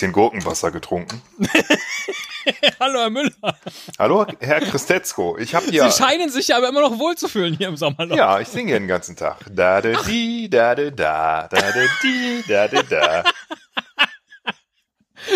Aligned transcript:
bisschen 0.00 0.12
Gurkenwasser 0.12 0.70
getrunken. 0.70 1.20
Hallo, 2.80 3.00
Herr 3.00 3.10
Müller. 3.10 3.58
Hallo, 3.98 4.26
Herr 4.40 4.60
Christetzko. 4.60 5.36
Ich 5.36 5.54
habe 5.54 5.70
ja. 5.70 5.90
Sie 5.90 6.02
scheinen 6.02 6.30
sich 6.30 6.48
ja 6.48 6.56
aber 6.56 6.70
immer 6.70 6.80
noch 6.80 6.98
wohlzufühlen 6.98 7.54
hier 7.54 7.68
im 7.68 7.76
Sommerloch. 7.76 8.16
Ja, 8.16 8.40
ich 8.40 8.48
singe 8.48 8.72
den 8.72 8.88
ganzen 8.88 9.14
Tag. 9.14 9.44
Da 9.50 9.82
da 9.82 10.02
di, 10.02 10.48
da 10.48 10.74
da 10.74 10.90
da, 10.90 11.48
da 11.48 11.60
da 11.60 11.84
di, 12.02 12.42
da 12.48 12.68
da 12.68 12.82
da. 12.82 13.24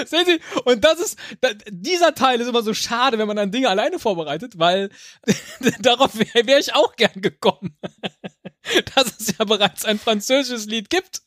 Sehen 0.07 0.25
Sie, 0.25 0.41
und 0.65 0.83
das 0.83 0.99
ist, 0.99 1.19
da, 1.43 1.51
dieser 1.69 2.15
Teil 2.15 2.41
ist 2.41 2.49
immer 2.49 2.63
so 2.63 2.73
schade, 2.73 3.19
wenn 3.19 3.27
man 3.27 3.37
dann 3.37 3.53
Dinge 3.53 3.69
alleine 3.69 3.99
vorbereitet, 3.99 4.59
weil 4.59 4.89
darauf 5.81 6.19
wäre 6.19 6.47
wär 6.47 6.59
ich 6.59 6.75
auch 6.75 6.97
gern 6.97 7.21
gekommen. 7.21 7.77
dass 8.95 9.21
es 9.21 9.35
ja 9.39 9.45
bereits 9.45 9.85
ein 9.85 9.99
französisches 9.99 10.65
Lied 10.65 10.89
gibt 10.89 11.21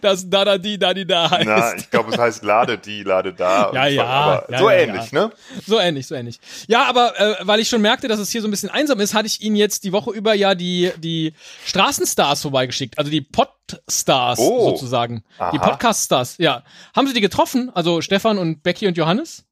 das 0.00 0.28
da 0.28 0.44
da 0.44 0.58
di 0.58 0.78
da 0.78 0.92
di 0.94 1.06
da 1.06 1.30
heißt. 1.30 1.46
Na, 1.46 1.74
ich 1.76 1.90
glaube, 1.90 2.10
es 2.12 2.18
heißt 2.18 2.42
lade 2.44 2.78
die, 2.78 3.02
lade 3.02 3.32
da. 3.32 3.70
Ja, 3.72 3.86
ja, 3.86 4.04
aber 4.04 4.46
ja, 4.52 4.58
so 4.58 4.70
ja, 4.70 4.76
ähnlich, 4.76 5.10
ja. 5.12 5.26
ne? 5.26 5.32
So 5.66 5.78
ähnlich, 5.80 6.06
so 6.06 6.14
ähnlich. 6.14 6.40
Ja, 6.68 6.84
aber 6.84 7.18
äh, 7.18 7.36
weil 7.40 7.60
ich 7.60 7.68
schon 7.68 7.80
merkte, 7.82 8.08
dass 8.08 8.18
es 8.18 8.30
hier 8.30 8.42
so 8.42 8.48
ein 8.48 8.50
bisschen 8.50 8.70
einsam 8.70 9.00
ist, 9.00 9.14
hatte 9.14 9.26
ich 9.26 9.40
Ihnen 9.42 9.56
jetzt 9.56 9.84
die 9.84 9.92
Woche 9.92 10.10
über 10.12 10.34
ja 10.34 10.54
die 10.54 10.92
die 10.98 11.34
Straßenstars 11.66 12.42
vorbeigeschickt, 12.42 12.98
also 12.98 13.10
die 13.10 13.20
Podstars 13.22 14.38
Oh. 14.38 14.70
sozusagen, 14.70 15.24
die 15.38 15.58
Aha. 15.58 15.68
Podcaststars. 15.70 16.36
Ja, 16.38 16.62
haben 16.94 17.06
Sie 17.06 17.14
die 17.14 17.20
getroffen? 17.20 17.70
Also 17.74 18.00
Stefan 18.02 18.38
und 18.38 18.62
Becky 18.62 18.86
und 18.86 18.96
Johannes? 18.96 19.44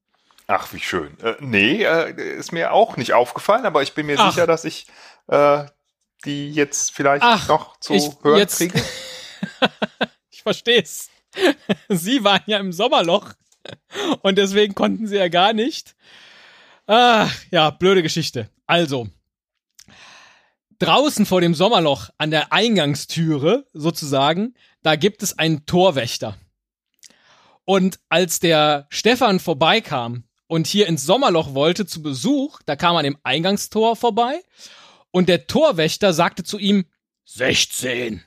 Ach, 0.46 0.72
wie 0.72 0.80
schön. 0.80 1.16
Äh, 1.22 1.34
nee, 1.40 1.84
äh, 1.84 2.10
ist 2.36 2.52
mir 2.52 2.72
auch 2.72 2.96
nicht 2.96 3.12
aufgefallen, 3.12 3.64
aber 3.66 3.82
ich 3.82 3.94
bin 3.94 4.06
mir 4.06 4.16
Ach. 4.18 4.30
sicher, 4.32 4.46
dass 4.48 4.64
ich 4.64 4.86
äh, 5.28 5.64
die 6.24 6.50
jetzt 6.52 6.90
vielleicht 6.92 7.22
Ach, 7.24 7.48
noch 7.48 7.78
zu 7.80 7.94
hören 8.22 8.38
jetzt- 8.38 8.58
kriege. 8.58 8.82
Ich 10.32 10.42
versteh's. 10.42 11.10
Sie 11.90 12.24
waren 12.24 12.42
ja 12.46 12.58
im 12.58 12.72
Sommerloch 12.72 13.34
und 14.22 14.38
deswegen 14.38 14.74
konnten 14.74 15.06
sie 15.06 15.16
ja 15.16 15.28
gar 15.28 15.52
nicht. 15.52 15.94
Ach, 16.86 17.30
ja, 17.50 17.70
blöde 17.70 18.02
Geschichte. 18.02 18.48
Also, 18.66 19.08
draußen 20.78 21.26
vor 21.26 21.40
dem 21.40 21.54
Sommerloch 21.54 22.10
an 22.18 22.30
der 22.30 22.52
Eingangstüre 22.52 23.66
sozusagen, 23.72 24.54
da 24.82 24.96
gibt 24.96 25.22
es 25.22 25.38
einen 25.38 25.66
Torwächter. 25.66 26.36
Und 27.64 28.00
als 28.08 28.40
der 28.40 28.86
Stefan 28.88 29.38
vorbeikam 29.38 30.24
und 30.46 30.66
hier 30.66 30.88
ins 30.88 31.04
Sommerloch 31.04 31.54
wollte 31.54 31.86
zu 31.86 32.02
Besuch, 32.02 32.60
da 32.66 32.74
kam 32.74 32.96
er 32.96 33.00
an 33.00 33.04
dem 33.04 33.18
Eingangstor 33.22 33.94
vorbei 33.94 34.42
und 35.10 35.28
der 35.28 35.46
Torwächter 35.46 36.12
sagte 36.12 36.42
zu 36.42 36.58
ihm 36.58 36.86
16. 37.26 38.24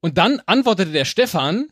Und 0.00 0.18
dann 0.18 0.40
antwortete 0.46 0.92
der 0.92 1.04
Stefan, 1.04 1.68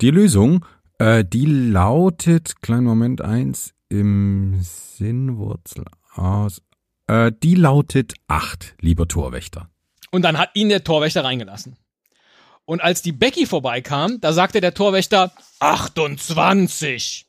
Die 0.00 0.10
Lösung, 0.10 0.64
äh, 0.98 1.24
die 1.24 1.46
lautet, 1.46 2.60
kleinen 2.62 2.84
Moment, 2.84 3.20
eins 3.22 3.72
im 3.88 4.60
Sinnwurzel 4.60 5.84
aus. 6.14 6.60
Äh, 7.06 7.32
die 7.42 7.54
lautet 7.54 8.14
acht, 8.28 8.74
lieber 8.80 9.06
Torwächter. 9.08 9.68
und 10.10 10.22
dann 10.22 10.38
hat 10.38 10.50
ihn 10.54 10.68
der 10.68 10.84
Torwächter 10.84 11.24
reingelassen. 11.24 11.76
Und 12.66 12.80
als 12.82 13.02
die 13.02 13.12
Becky 13.12 13.44
vorbeikam, 13.46 14.20
da 14.20 14.32
sagte 14.32 14.60
der 14.60 14.72
Torwächter 14.74 15.32
28. 15.60 17.26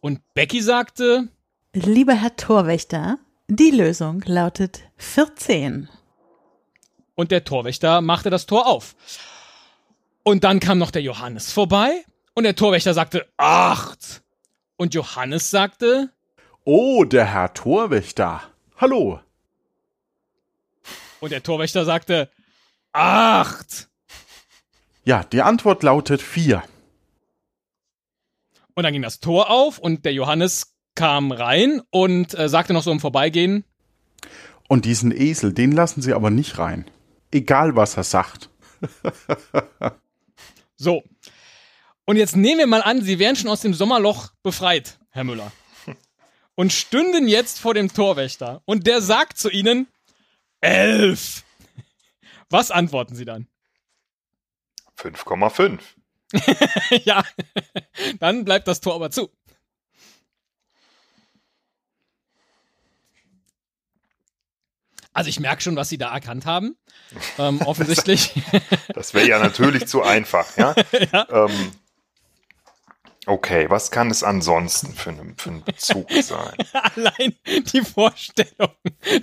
Und 0.00 0.20
Becky 0.34 0.62
sagte, 0.62 1.28
Lieber 1.74 2.14
Herr 2.14 2.36
Torwächter, 2.36 3.18
die 3.48 3.70
Lösung 3.70 4.22
lautet 4.26 4.82
14. 4.96 5.88
und 7.14 7.30
der 7.30 7.44
Torwächter 7.44 8.00
machte 8.00 8.30
das 8.30 8.46
Tor 8.46 8.66
auf. 8.66 8.94
Und 10.24 10.42
dann 10.44 10.58
kam 10.60 10.78
noch 10.78 10.90
der 10.90 11.02
Johannes 11.02 11.52
vorbei 11.52 12.04
und 12.34 12.44
der 12.44 12.56
Torwächter 12.56 12.94
sagte 12.94 13.26
8. 13.36 14.22
Und 14.76 14.94
Johannes 14.94 15.50
sagte, 15.50 16.10
Oh, 16.64 17.04
der 17.04 17.26
Herr 17.26 17.52
Torwächter. 17.52 18.42
Hallo. 18.78 19.20
und 21.20 21.30
der 21.30 21.42
Torwächter 21.42 21.84
sagte 21.84 22.30
8. 22.92 23.88
Ja, 25.04 25.22
die 25.24 25.42
Antwort 25.42 25.82
lautet 25.82 26.22
4. 26.22 26.62
Und 28.74 28.82
dann 28.82 28.92
ging 28.92 29.02
das 29.02 29.20
Tor 29.20 29.50
auf 29.50 29.78
und 29.78 30.04
der 30.04 30.12
Johannes 30.14 30.74
kam 30.94 31.32
rein 31.32 31.82
und 31.90 32.36
äh, 32.38 32.48
sagte 32.48 32.72
noch 32.72 32.82
so 32.82 32.90
im 32.90 33.00
Vorbeigehen, 33.00 33.64
Und 34.68 34.86
diesen 34.86 35.12
Esel, 35.12 35.52
den 35.52 35.72
lassen 35.72 36.00
Sie 36.02 36.12
aber 36.14 36.30
nicht 36.30 36.58
rein. 36.58 36.90
Egal, 37.30 37.76
was 37.76 37.96
er 37.96 38.04
sagt. 38.04 38.48
So. 40.76 41.02
Und 42.04 42.16
jetzt 42.16 42.36
nehmen 42.36 42.58
wir 42.58 42.66
mal 42.66 42.82
an, 42.82 43.02
Sie 43.02 43.18
wären 43.18 43.36
schon 43.36 43.50
aus 43.50 43.60
dem 43.60 43.74
Sommerloch 43.74 44.30
befreit, 44.42 44.98
Herr 45.10 45.24
Müller. 45.24 45.52
Und 46.54 46.72
stünden 46.72 47.28
jetzt 47.28 47.58
vor 47.60 47.74
dem 47.74 47.92
Torwächter. 47.92 48.62
Und 48.64 48.86
der 48.86 49.00
sagt 49.00 49.38
zu 49.38 49.50
Ihnen, 49.50 49.86
elf. 50.60 51.44
Was 52.50 52.70
antworten 52.70 53.14
Sie 53.14 53.24
dann? 53.24 53.48
5,5. 54.98 55.80
ja, 57.04 57.24
dann 58.20 58.44
bleibt 58.44 58.68
das 58.68 58.80
Tor 58.80 58.94
aber 58.94 59.10
zu. 59.10 59.30
Also 65.14 65.30
ich 65.30 65.40
merke 65.40 65.62
schon, 65.62 65.76
was 65.76 65.88
Sie 65.88 65.96
da 65.98 66.12
erkannt 66.12 66.44
haben. 66.46 66.76
Ähm, 67.38 67.60
offensichtlich. 67.62 68.32
Das 68.94 69.14
wäre 69.14 69.28
ja 69.28 69.38
natürlich 69.38 69.86
zu 69.86 70.02
einfach, 70.02 70.56
ja? 70.56 70.74
Ähm, 71.30 71.72
okay, 73.26 73.66
was 73.70 73.90
kann 73.92 74.10
es 74.10 74.24
ansonsten 74.24 74.92
für, 74.94 75.10
einen- 75.10 75.36
für 75.38 75.50
einen 75.50 75.62
Bezug 75.62 76.10
sein? 76.10 76.56
Allein 76.72 77.36
die 77.72 77.82
Vorstellung, 77.82 78.74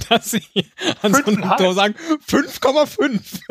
dass 0.07 0.31
Sie 0.31 0.71
an 1.01 1.13
so 1.13 1.23
einem. 1.25 1.41
Tor 1.57 1.73
sagen 1.73 1.95
5,5. 2.29 3.41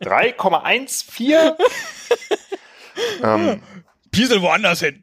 3,14? 0.00 1.54
ähm, 3.22 3.62
Piesel 4.10 4.42
woanders 4.42 4.80
hin. 4.80 5.00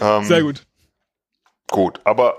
ähm, 0.00 0.24
Sehr 0.24 0.42
gut. 0.42 0.66
Gut, 1.70 2.00
aber 2.04 2.38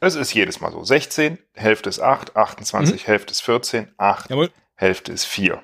es 0.00 0.14
ist 0.14 0.32
jedes 0.32 0.60
Mal 0.60 0.70
so. 0.72 0.84
16, 0.84 1.38
Hälfte 1.54 1.88
ist 1.88 2.00
8, 2.00 2.36
28, 2.36 3.06
Hälfte 3.06 3.32
ist 3.32 3.40
14, 3.42 3.92
8, 3.96 4.28
Mhm. 4.30 4.34
Jawohl. 4.34 4.50
Hälfte 4.74 5.12
ist 5.12 5.24
4. 5.24 5.62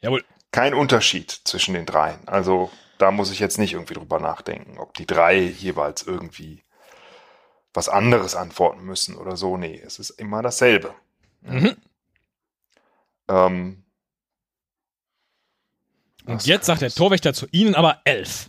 Jawohl. 0.00 0.24
Kein 0.52 0.74
Unterschied 0.74 1.30
zwischen 1.44 1.74
den 1.74 1.84
dreien. 1.86 2.26
Also 2.26 2.70
da 2.98 3.10
muss 3.10 3.30
ich 3.30 3.40
jetzt 3.40 3.58
nicht 3.58 3.72
irgendwie 3.72 3.94
drüber 3.94 4.20
nachdenken, 4.20 4.78
ob 4.78 4.94
die 4.94 5.06
drei 5.06 5.38
jeweils 5.38 6.02
irgendwie 6.02 6.62
was 7.74 7.88
anderes 7.88 8.36
antworten 8.36 8.84
müssen 8.84 9.16
oder 9.16 9.36
so. 9.36 9.56
Nee, 9.56 9.82
es 9.84 9.98
ist 9.98 10.10
immer 10.10 10.42
dasselbe. 10.42 10.94
Mhm. 11.40 11.76
Ähm, 13.28 13.84
Und 16.24 16.46
jetzt 16.46 16.66
sagt 16.66 16.82
der 16.82 16.90
Torwächter 16.90 17.34
zu 17.34 17.46
Ihnen 17.50 17.74
aber 17.74 18.00
11. 18.04 18.48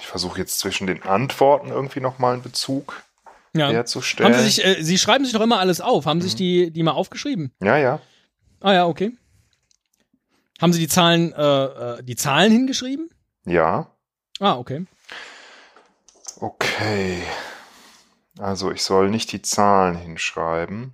Ich 0.00 0.01
versuche 0.12 0.38
jetzt 0.38 0.58
zwischen 0.58 0.86
den 0.86 1.02
Antworten 1.04 1.68
irgendwie 1.68 2.00
nochmal 2.00 2.34
einen 2.34 2.42
Bezug 2.42 3.02
Ja. 3.54 3.70
herzustellen. 3.70 4.30
Haben 4.34 4.38
Sie 4.42 4.44
sich, 4.50 4.62
äh, 4.64 4.82
Sie 4.82 4.98
schreiben 4.98 5.24
sich 5.24 5.32
doch 5.32 5.40
immer 5.40 5.58
alles 5.58 5.80
auf. 5.80 6.04
Haben 6.04 6.20
Sie 6.20 6.26
Mhm. 6.26 6.28
sich 6.28 6.36
die, 6.36 6.70
die 6.70 6.82
mal 6.82 6.92
aufgeschrieben? 6.92 7.50
ja, 7.62 7.78
ja. 7.78 7.98
Ah 8.60 8.74
ja, 8.74 8.86
okay. 8.86 9.16
Haben 10.60 10.72
Sie 10.74 10.80
die 10.80 10.86
Zahlen, 10.88 11.32
äh, 11.32 11.64
äh, 11.64 12.02
die 12.04 12.14
Zahlen 12.14 12.52
hingeschrieben? 12.52 13.08
Ja. 13.46 13.90
Ah, 14.38 14.56
okay. 14.56 14.84
Okay. 16.40 17.22
Also 18.38 18.70
ich 18.70 18.82
soll 18.82 19.10
nicht 19.10 19.32
die 19.32 19.42
Zahlen 19.42 19.96
hinschreiben. 19.96 20.92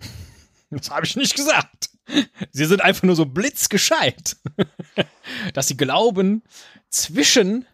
Das 0.70 0.90
habe 0.90 1.06
ich 1.06 1.16
nicht 1.16 1.34
gesagt. 1.34 1.88
Sie 2.52 2.66
sind 2.66 2.82
einfach 2.82 3.04
nur 3.04 3.16
so 3.16 3.24
blitzgescheit, 3.24 4.36
dass 5.54 5.68
Sie 5.68 5.78
glauben, 5.78 6.42
zwischen 6.90 7.64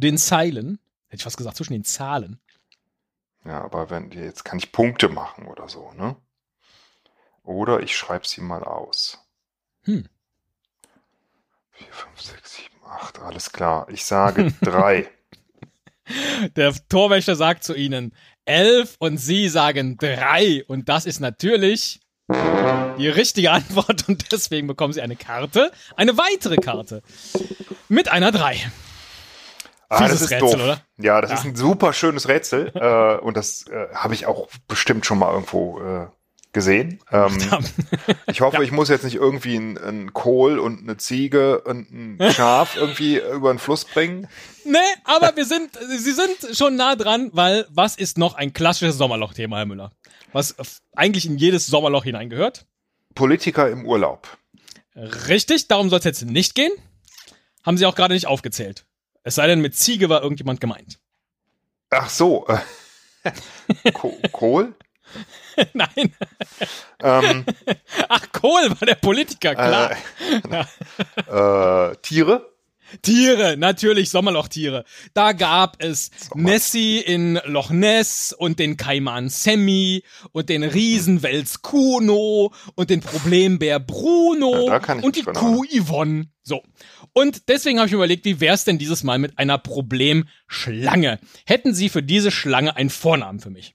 den 0.00 0.18
Zeilen, 0.18 0.78
hätte 1.08 1.16
ich 1.16 1.22
fast 1.24 1.36
gesagt, 1.36 1.56
zwischen 1.56 1.72
den 1.72 1.84
Zahlen, 1.84 2.38
Ja, 3.44 3.62
aber 3.62 3.90
wenn 3.90 4.10
jetzt 4.10 4.44
kann 4.44 4.58
ich 4.58 4.72
Punkte 4.72 5.08
machen 5.08 5.46
oder 5.46 5.68
so, 5.68 5.92
ne? 5.92 6.16
Oder 7.42 7.80
ich 7.80 7.96
schreibe 7.96 8.26
sie 8.26 8.40
mal 8.40 8.64
aus. 8.64 9.18
Hm. 9.84 10.08
4, 11.72 11.86
5, 11.92 12.20
6, 12.20 12.56
7, 12.56 12.68
8, 12.84 13.18
alles 13.20 13.52
klar. 13.52 13.86
Ich 13.90 14.04
sage 14.04 14.52
drei. 14.62 15.08
Der 16.56 16.72
Torwächter 16.88 17.36
sagt 17.36 17.64
zu 17.64 17.74
ihnen 17.74 18.12
elf 18.44 18.96
und 18.98 19.18
sie 19.18 19.48
sagen 19.48 19.96
drei. 19.96 20.64
Und 20.66 20.88
das 20.88 21.06
ist 21.06 21.20
natürlich 21.20 22.00
die 22.28 23.08
richtige 23.08 23.52
Antwort 23.52 24.08
und 24.08 24.32
deswegen 24.32 24.66
bekommen 24.66 24.92
sie 24.92 25.02
eine 25.02 25.16
Karte, 25.16 25.70
eine 25.96 26.18
weitere 26.18 26.56
Karte 26.56 27.02
mit 27.88 28.08
einer 28.08 28.32
drei. 28.32 28.58
Ah, 29.88 29.98
Fieses 29.98 30.20
das 30.20 30.22
ist 30.22 30.30
Rätsel, 30.32 30.50
doof. 30.58 30.62
oder? 30.64 30.80
Ja, 30.98 31.20
das 31.20 31.30
Ja. 31.30 31.36
ist 31.38 31.44
ein 31.44 31.56
super 31.56 31.92
schönes 31.92 32.28
Rätsel. 32.28 32.72
äh, 32.74 33.16
und 33.22 33.36
das 33.36 33.66
äh, 33.68 33.86
habe 33.94 34.14
ich 34.14 34.26
auch 34.26 34.48
bestimmt 34.68 35.06
schon 35.06 35.18
mal 35.18 35.32
irgendwo 35.32 35.80
äh, 35.80 36.06
gesehen. 36.52 37.00
Ähm, 37.12 37.36
ich 38.26 38.40
hoffe, 38.40 38.64
ich 38.64 38.72
muss 38.72 38.88
jetzt 38.88 39.04
nicht 39.04 39.16
irgendwie 39.16 39.56
einen, 39.56 39.76
einen 39.78 40.12
Kohl 40.14 40.58
und 40.58 40.80
eine 40.80 40.96
Ziege 40.96 41.60
und 41.60 41.90
ein 41.92 42.32
Schaf 42.32 42.76
irgendwie 42.76 43.18
über 43.18 43.52
den 43.52 43.58
Fluss 43.58 43.84
bringen. 43.84 44.26
Nee, 44.64 44.78
aber 45.04 45.36
wir 45.36 45.44
sind, 45.44 45.70
Sie 45.98 46.12
sind 46.12 46.56
schon 46.56 46.74
nah 46.76 46.96
dran, 46.96 47.30
weil 47.34 47.66
was 47.68 47.94
ist 47.96 48.16
noch 48.18 48.34
ein 48.34 48.52
klassisches 48.54 48.96
Sommerloch-Thema, 48.96 49.58
Herr 49.58 49.66
Müller? 49.66 49.92
Was 50.32 50.54
eigentlich 50.94 51.26
in 51.26 51.36
jedes 51.36 51.66
Sommerloch 51.66 52.04
hineingehört? 52.04 52.66
Politiker 53.14 53.68
im 53.70 53.84
Urlaub. 53.86 54.26
Richtig, 54.94 55.68
darum 55.68 55.90
soll 55.90 55.98
es 55.98 56.04
jetzt 56.06 56.24
nicht 56.24 56.54
gehen. 56.54 56.72
Haben 57.64 57.76
Sie 57.76 57.84
auch 57.86 57.94
gerade 57.94 58.14
nicht 58.14 58.26
aufgezählt. 58.26 58.85
Es 59.26 59.34
sei 59.34 59.48
denn, 59.48 59.60
mit 59.60 59.74
Ziege 59.74 60.08
war 60.08 60.22
irgendjemand 60.22 60.60
gemeint. 60.60 61.00
Ach 61.90 62.08
so. 62.08 62.46
Äh, 62.46 63.32
Ko 63.92 64.16
Kohl? 64.30 64.72
Nein. 65.72 66.14
Ähm, 67.02 67.44
Ach, 68.08 68.30
Kohl 68.30 68.70
war 68.70 68.86
der 68.86 68.94
Politiker, 68.94 69.56
klar. 69.56 69.96
äh, 71.28 71.90
äh, 71.90 71.96
Tiere? 72.02 72.52
Tiere, 73.02 73.56
natürlich 73.56 74.10
Sommerlochtiere. 74.10 74.84
Da 75.12 75.32
gab 75.32 75.82
es 75.82 76.10
Nessie 76.36 77.00
in 77.00 77.40
Loch 77.46 77.70
Ness 77.70 78.32
und 78.32 78.60
den 78.60 78.76
Kaiman 78.76 79.28
Sammy 79.28 80.04
und 80.30 80.50
den 80.50 80.62
Riesenwels 80.62 81.62
Kuno 81.62 82.52
und 82.76 82.90
den 82.90 83.00
Problembär 83.00 83.80
Bruno 83.80 84.68
Ja, 84.68 84.94
und 85.02 85.16
die 85.16 85.24
Kuh 85.24 85.64
Yvonne. 85.64 86.28
So. 86.46 86.62
Und 87.12 87.48
deswegen 87.48 87.78
habe 87.78 87.88
ich 87.88 87.92
mir 87.92 87.98
überlegt, 87.98 88.24
wie 88.24 88.38
wär's 88.38 88.62
denn 88.62 88.78
dieses 88.78 89.02
Mal 89.02 89.18
mit 89.18 89.36
einer 89.36 89.58
Problemschlange? 89.58 91.18
Hätten 91.44 91.74
Sie 91.74 91.88
für 91.88 92.04
diese 92.04 92.30
Schlange 92.30 92.76
einen 92.76 92.88
Vornamen 92.88 93.40
für 93.40 93.50
mich? 93.50 93.74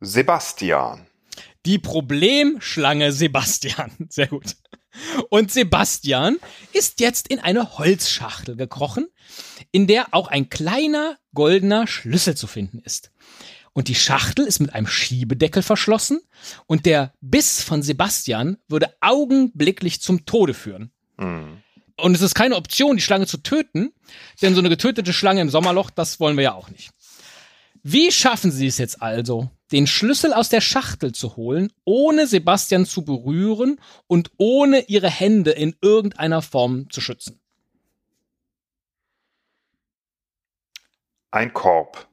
Sebastian. 0.00 1.06
Die 1.66 1.78
Problemschlange 1.78 3.12
Sebastian. 3.12 3.92
Sehr 4.08 4.28
gut. 4.28 4.56
Und 5.28 5.52
Sebastian 5.52 6.38
ist 6.72 7.00
jetzt 7.00 7.28
in 7.28 7.38
eine 7.38 7.76
Holzschachtel 7.76 8.56
gekrochen, 8.56 9.08
in 9.72 9.86
der 9.86 10.14
auch 10.14 10.28
ein 10.28 10.48
kleiner 10.48 11.18
goldener 11.34 11.86
Schlüssel 11.86 12.34
zu 12.34 12.46
finden 12.46 12.78
ist. 12.78 13.11
Und 13.74 13.88
die 13.88 13.94
Schachtel 13.94 14.46
ist 14.46 14.60
mit 14.60 14.74
einem 14.74 14.86
Schiebedeckel 14.86 15.62
verschlossen 15.62 16.20
und 16.66 16.84
der 16.84 17.14
Biss 17.20 17.62
von 17.62 17.82
Sebastian 17.82 18.58
würde 18.68 18.94
augenblicklich 19.00 20.02
zum 20.02 20.26
Tode 20.26 20.52
führen. 20.52 20.92
Hm. 21.18 21.62
Und 21.96 22.14
es 22.14 22.20
ist 22.20 22.34
keine 22.34 22.56
Option, 22.56 22.96
die 22.96 23.02
Schlange 23.02 23.26
zu 23.26 23.38
töten, 23.38 23.92
denn 24.42 24.54
so 24.54 24.60
eine 24.60 24.68
getötete 24.68 25.12
Schlange 25.12 25.40
im 25.40 25.50
Sommerloch, 25.50 25.90
das 25.90 26.20
wollen 26.20 26.36
wir 26.36 26.44
ja 26.44 26.54
auch 26.54 26.68
nicht. 26.68 26.90
Wie 27.82 28.12
schaffen 28.12 28.50
Sie 28.50 28.66
es 28.66 28.78
jetzt 28.78 29.02
also, 29.02 29.50
den 29.72 29.86
Schlüssel 29.86 30.32
aus 30.32 30.48
der 30.48 30.60
Schachtel 30.60 31.12
zu 31.12 31.36
holen, 31.36 31.72
ohne 31.84 32.26
Sebastian 32.26 32.86
zu 32.86 33.04
berühren 33.04 33.80
und 34.06 34.30
ohne 34.36 34.82
Ihre 34.88 35.10
Hände 35.10 35.50
in 35.50 35.74
irgendeiner 35.80 36.42
Form 36.42 36.90
zu 36.90 37.00
schützen? 37.00 37.40
Ein 41.30 41.52
Korb 41.54 42.11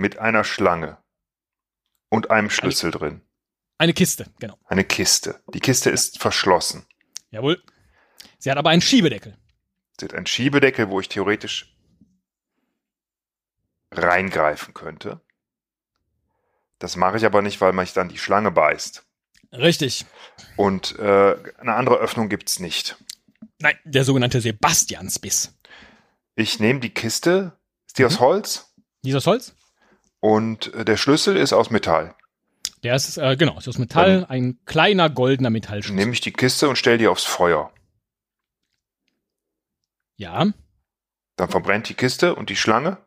mit 0.00 0.18
einer 0.18 0.44
Schlange 0.44 0.98
und 2.08 2.30
einem 2.30 2.50
Schlüssel 2.50 2.90
drin. 2.90 3.20
Eine 3.78 3.92
Kiste, 3.92 4.26
genau. 4.40 4.58
Eine 4.64 4.84
Kiste. 4.84 5.40
Die 5.54 5.60
Kiste 5.60 5.90
ist 5.90 6.18
verschlossen. 6.20 6.86
Jawohl. 7.30 7.62
Sie 8.38 8.50
hat 8.50 8.58
aber 8.58 8.70
einen 8.70 8.82
Schiebedeckel. 8.82 9.36
Sie 9.98 10.06
hat 10.06 10.14
einen 10.14 10.26
Schiebedeckel, 10.26 10.88
wo 10.88 11.00
ich 11.00 11.08
theoretisch 11.08 11.76
reingreifen 13.90 14.74
könnte. 14.74 15.20
Das 16.78 16.96
mache 16.96 17.18
ich 17.18 17.26
aber 17.26 17.42
nicht, 17.42 17.60
weil 17.60 17.72
mich 17.72 17.92
dann 17.92 18.08
die 18.08 18.18
Schlange 18.18 18.50
beißt. 18.50 19.04
Richtig. 19.52 20.06
Und 20.56 20.98
äh, 20.98 21.36
eine 21.58 21.74
andere 21.74 21.96
Öffnung 21.96 22.28
gibt's 22.28 22.58
nicht. 22.58 22.96
Nein, 23.58 23.76
der 23.84 24.04
sogenannte 24.04 24.40
Sebastiansbiss. 24.40 25.58
Ich 26.36 26.58
nehme 26.58 26.80
die 26.80 26.94
Kiste, 26.94 27.58
ist 27.86 27.98
die 27.98 28.04
aus 28.06 28.20
Holz? 28.20 28.72
Dieses 29.02 29.26
Holz? 29.26 29.54
Und 30.20 30.72
äh, 30.74 30.84
der 30.84 30.96
Schlüssel 30.96 31.36
ist 31.36 31.52
aus 31.52 31.70
Metall. 31.70 32.14
Der 32.82 32.94
ist, 32.94 33.18
äh, 33.18 33.36
genau, 33.36 33.58
ist 33.58 33.68
aus 33.68 33.78
Metall, 33.78 34.26
ein 34.28 34.58
kleiner 34.64 35.10
goldener 35.10 35.50
Metallschlüssel. 35.50 35.96
Nehme 35.96 36.12
ich 36.12 36.20
die 36.20 36.32
Kiste 36.32 36.68
und 36.68 36.76
stelle 36.76 36.98
die 36.98 37.08
aufs 37.08 37.24
Feuer. 37.24 37.72
Ja. 40.16 40.46
Dann 41.36 41.48
verbrennt 41.48 41.88
die 41.88 41.94
Kiste 41.94 42.34
und 42.34 42.50
die 42.50 42.56
Schlange 42.56 42.98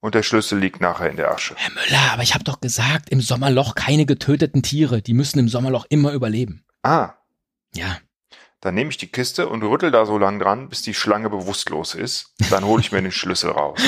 und 0.00 0.14
der 0.14 0.22
Schlüssel 0.22 0.58
liegt 0.58 0.80
nachher 0.80 1.10
in 1.10 1.16
der 1.16 1.30
Asche. 1.30 1.54
Herr 1.56 1.70
Müller, 1.72 2.12
aber 2.12 2.22
ich 2.22 2.34
habe 2.34 2.44
doch 2.44 2.60
gesagt, 2.60 3.10
im 3.10 3.20
Sommerloch 3.20 3.74
keine 3.74 4.06
getöteten 4.06 4.62
Tiere. 4.62 5.02
Die 5.02 5.14
müssen 5.14 5.38
im 5.38 5.48
Sommerloch 5.48 5.86
immer 5.88 6.12
überleben. 6.12 6.64
Ah, 6.82 7.14
Ja. 7.74 7.98
Dann 8.64 8.74
nehme 8.74 8.88
ich 8.88 8.96
die 8.96 9.08
Kiste 9.08 9.46
und 9.46 9.62
rüttel 9.62 9.90
da 9.90 10.06
so 10.06 10.16
lang 10.16 10.38
dran, 10.38 10.70
bis 10.70 10.80
die 10.80 10.94
Schlange 10.94 11.28
bewusstlos 11.28 11.94
ist. 11.94 12.32
Dann 12.48 12.64
hole 12.64 12.80
ich 12.80 12.92
mir 12.92 13.02
den 13.02 13.12
Schlüssel 13.12 13.50
raus. 13.50 13.78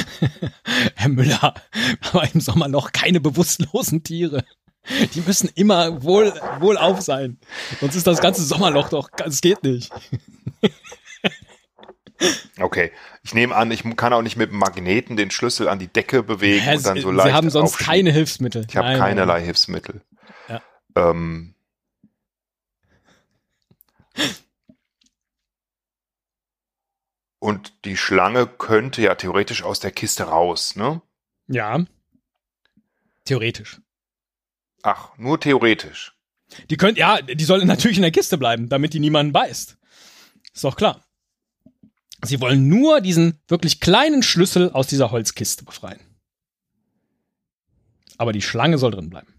Herr 0.94 1.08
Müller, 1.08 1.55
aber 2.02 2.28
im 2.34 2.43
Sommerloch 2.43 2.93
keine 2.93 3.19
bewusstlosen 3.20 4.02
Tiere. 4.02 4.44
Die 5.14 5.23
müssen 5.23 5.49
immer 5.55 6.02
wohl, 6.02 6.31
wohlauf 6.61 7.00
sein. 7.00 7.38
Sonst 7.81 7.94
ist 7.96 8.06
das 8.06 8.20
ganze 8.20 8.43
Sommerloch 8.43 8.90
doch, 8.90 9.08
es 9.25 9.40
geht 9.40 9.64
nicht. 9.64 9.90
Okay, 12.58 12.93
ich 13.22 13.34
nehme 13.34 13.55
an, 13.55 13.70
ich 13.70 13.84
kann 13.96 14.14
auch 14.14 14.22
nicht 14.22 14.38
mit 14.38 14.50
Magneten 14.50 15.19
den 15.19 15.31
Schlüssel 15.31 15.69
an 15.69 15.79
die 15.79 15.88
Decke 15.88 16.22
bewegen 16.22 16.64
Hä, 16.64 16.76
und 16.76 16.87
dann 16.87 16.99
so 16.99 17.11
Sie 17.11 17.14
leicht 17.14 17.34
haben 17.34 17.50
sonst 17.50 17.72
aufschieben. 17.72 17.93
keine 17.93 18.11
Hilfsmittel. 18.11 18.67
Ich 18.70 18.75
habe 18.79 18.96
keinerlei 18.96 19.43
Hilfsmittel. 19.43 20.00
Ja. 20.49 20.62
Ähm, 20.96 21.55
und 27.46 27.84
die 27.84 27.96
Schlange 27.96 28.48
könnte 28.48 29.03
ja 29.03 29.15
theoretisch 29.15 29.62
aus 29.62 29.79
der 29.79 29.93
Kiste 29.93 30.24
raus, 30.24 30.74
ne? 30.74 31.00
Ja. 31.46 31.84
Theoretisch. 33.24 33.81
Ach, 34.82 35.17
nur 35.17 35.38
theoretisch. 35.38 36.17
Die 36.70 36.76
könnt, 36.76 36.98
ja, 36.98 37.22
die 37.22 37.44
soll 37.44 37.65
natürlich 37.65 37.98
in 37.98 38.03
der 38.03 38.10
Kiste 38.10 38.36
bleiben, 38.36 38.69
damit 38.69 38.94
die 38.94 38.98
niemanden 38.98 39.32
beißt. 39.32 39.79
Ist 40.53 40.65
doch 40.65 40.74
klar. 40.74 41.06
Sie 42.24 42.41
wollen 42.41 42.67
nur 42.67 43.00
diesen 43.00 43.41
wirklich 43.46 43.79
kleinen 43.79 44.24
Schlüssel 44.24 44.72
aus 44.72 44.88
dieser 44.88 45.12
Holzkiste 45.12 45.65
befreien. 45.65 46.00
Aber 48.19 48.32
die 48.32 48.43
Schlange 48.43 48.79
soll 48.79 48.91
drin 48.91 49.08
bleiben. 49.08 49.32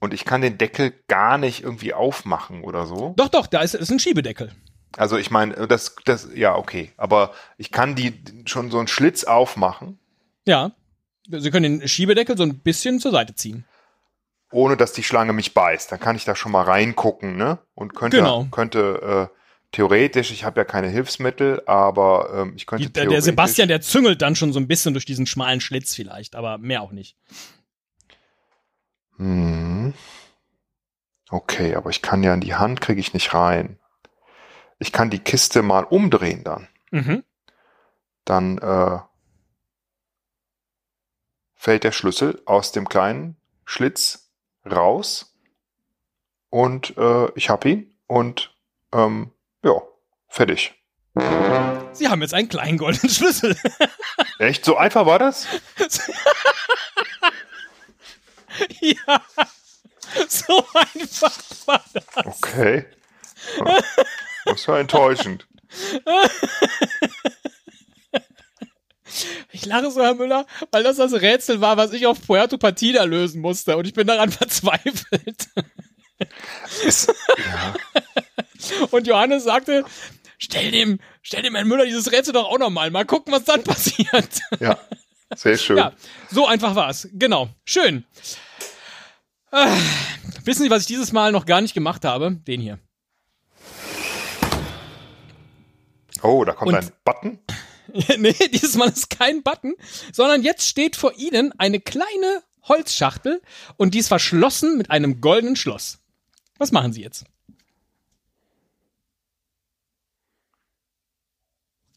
Und 0.00 0.12
ich 0.12 0.24
kann 0.24 0.40
den 0.40 0.58
Deckel 0.58 0.94
gar 1.06 1.38
nicht 1.38 1.62
irgendwie 1.62 1.94
aufmachen 1.94 2.64
oder 2.64 2.86
so. 2.86 3.14
Doch, 3.16 3.28
doch, 3.28 3.46
da 3.46 3.60
ist, 3.60 3.74
ist 3.74 3.92
ein 3.92 4.00
Schiebedeckel. 4.00 4.52
Also 4.96 5.16
ich 5.16 5.30
meine, 5.30 5.68
das, 5.68 5.94
das, 6.04 6.28
ja, 6.34 6.56
okay. 6.56 6.92
Aber 6.96 7.32
ich 7.56 7.70
kann 7.70 7.94
die 7.94 8.14
schon 8.46 8.70
so 8.70 8.78
einen 8.78 8.88
Schlitz 8.88 9.24
aufmachen, 9.24 9.98
Ja. 10.46 10.72
Sie 11.30 11.50
können 11.50 11.80
den 11.80 11.88
Schiebedeckel 11.88 12.38
so 12.38 12.42
ein 12.42 12.58
bisschen 12.60 13.00
zur 13.00 13.10
Seite 13.12 13.34
ziehen. 13.34 13.64
ohne 14.50 14.78
dass 14.78 14.94
die 14.94 15.02
Schlange 15.02 15.34
mich 15.34 15.52
beißt. 15.52 15.92
Dann 15.92 16.00
kann 16.00 16.16
ich 16.16 16.24
da 16.24 16.34
schon 16.34 16.52
mal 16.52 16.62
reingucken, 16.62 17.36
ne? 17.36 17.58
Und 17.74 17.94
könnte, 17.94 18.16
Genau. 18.16 18.46
könnte 18.50 19.28
äh, 19.30 19.36
theoretisch, 19.72 20.30
ich 20.30 20.44
habe 20.44 20.58
ja 20.60 20.64
keine 20.64 20.88
Hilfsmittel, 20.88 21.62
aber 21.66 22.30
ähm, 22.32 22.54
ich 22.56 22.64
könnte 22.64 22.86
Die, 22.86 22.92
der, 22.94 23.02
theoretisch. 23.02 23.12
der 23.12 23.22
Sebastian, 23.32 23.68
der 23.68 23.82
züngelt 23.82 24.22
dann 24.22 24.36
schon 24.36 24.54
so 24.54 24.58
ein 24.58 24.66
bisschen 24.68 24.94
durch 24.94 25.04
diesen 25.04 25.26
schmalen 25.26 25.60
Schlitz 25.60 25.94
vielleicht, 25.94 26.34
aber 26.34 26.56
mehr 26.56 26.80
auch 26.80 26.92
nicht. 26.92 27.14
Hm. 29.18 29.92
Okay, 31.30 31.74
aber 31.74 31.90
ich 31.90 32.00
kann 32.00 32.22
ja 32.22 32.32
in 32.32 32.40
die 32.40 32.54
Hand, 32.54 32.80
kriege 32.80 33.00
ich 33.00 33.12
nicht 33.12 33.34
rein. 33.34 33.78
Ich 34.78 34.92
kann 34.92 35.10
die 35.10 35.18
Kiste 35.18 35.62
mal 35.62 35.84
umdrehen 35.84 36.44
dann. 36.44 36.68
Mhm. 36.90 37.24
Dann 38.24 38.58
äh, 38.58 38.98
fällt 41.54 41.84
der 41.84 41.92
Schlüssel 41.92 42.42
aus 42.46 42.72
dem 42.72 42.88
kleinen 42.88 43.36
Schlitz 43.64 44.30
raus 44.64 45.34
und 46.50 46.96
äh, 46.96 47.30
ich 47.34 47.50
hab 47.50 47.64
ihn 47.64 47.94
und 48.06 48.54
ähm, 48.92 49.32
ja, 49.62 49.82
fertig. 50.28 50.74
Sie 51.92 52.08
haben 52.08 52.22
jetzt 52.22 52.34
einen 52.34 52.48
kleinen 52.48 52.78
goldenen 52.78 53.10
Schlüssel. 53.10 53.56
Echt? 54.38 54.64
So 54.64 54.76
einfach 54.76 55.04
war 55.04 55.18
das? 55.18 55.48
ja. 58.80 59.20
So 60.28 60.64
einfach 60.74 61.32
war 61.66 61.84
das. 61.92 62.04
Okay. 62.24 62.86
Das 64.48 64.66
war 64.68 64.78
enttäuschend. 64.80 65.46
Ich 69.52 69.64
lache 69.66 69.90
so, 69.90 70.02
Herr 70.02 70.14
Müller, 70.14 70.46
weil 70.70 70.82
das 70.82 70.96
das 70.96 71.12
Rätsel 71.12 71.60
war, 71.60 71.76
was 71.76 71.92
ich 71.92 72.06
auf 72.06 72.24
Puerto 72.26 72.58
Partida 72.58 73.04
lösen 73.04 73.40
musste. 73.40 73.76
Und 73.76 73.86
ich 73.86 73.94
bin 73.94 74.06
daran 74.06 74.30
verzweifelt. 74.32 75.48
Es, 76.84 77.06
ja, 77.06 77.74
Und 78.90 79.06
Johannes 79.06 79.44
sagte, 79.44 79.84
stell 80.38 80.70
dem, 80.70 80.98
stell 81.22 81.42
dem 81.42 81.54
Herrn 81.54 81.68
Müller 81.68 81.86
dieses 81.86 82.12
Rätsel 82.12 82.32
doch 82.34 82.46
auch 82.46 82.58
nochmal. 82.58 82.90
Mal 82.90 83.04
gucken, 83.06 83.32
was 83.32 83.44
dann 83.44 83.64
passiert. 83.64 84.40
ja. 84.60 84.78
Sehr 85.34 85.56
schön. 85.58 85.76
Ja, 85.76 85.92
so 86.30 86.46
einfach 86.46 86.74
war's. 86.74 87.08
Genau. 87.12 87.48
Schön. 87.64 88.04
Äh, 89.52 89.66
wissen 90.44 90.62
Sie, 90.62 90.70
was 90.70 90.82
ich 90.82 90.86
dieses 90.86 91.12
Mal 91.12 91.32
noch 91.32 91.46
gar 91.46 91.60
nicht 91.60 91.74
gemacht 91.74 92.04
habe? 92.04 92.36
Den 92.46 92.60
hier. 92.60 92.78
Oh, 96.22 96.44
da 96.44 96.52
kommt 96.52 96.68
Und- 96.72 96.76
ein 96.78 96.92
Button. 97.04 97.38
nee, 98.18 98.34
dieses 98.52 98.74
Mal 98.76 98.88
ist 98.90 99.08
kein 99.10 99.42
Button, 99.42 99.74
sondern 100.12 100.42
jetzt 100.42 100.68
steht 100.68 100.94
vor 100.96 101.12
Ihnen 101.16 101.52
eine 101.58 101.80
kleine 101.80 102.42
Holzschachtel 102.64 103.40
und 103.78 103.94
die 103.94 103.98
ist 104.00 104.08
verschlossen 104.08 104.76
mit 104.76 104.90
einem 104.90 105.20
goldenen 105.22 105.56
Schloss. 105.56 105.98
Was 106.58 106.70
machen 106.72 106.92
Sie 106.92 107.00
jetzt? 107.02 107.24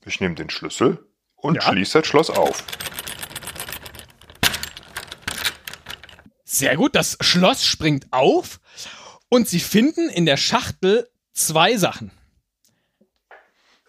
Ich 0.06 0.20
nehme 0.20 0.36
den 0.36 0.50
Schlüssel 0.50 1.06
und 1.36 1.56
Ja. 1.56 1.62
schließe 1.62 2.00
das 2.00 2.08
Schloss 2.08 2.30
auf. 2.30 2.64
Sehr 6.44 6.76
gut, 6.76 6.96
das 6.96 7.18
Schloss 7.22 7.66
springt 7.66 8.08
auf 8.12 8.60
und 9.30 9.48
Sie 9.48 9.60
finden 9.60 10.10
in 10.10 10.26
der 10.26 10.38
Schachtel 10.38 11.10
zwei 11.34 11.78
Sachen. 11.78 12.12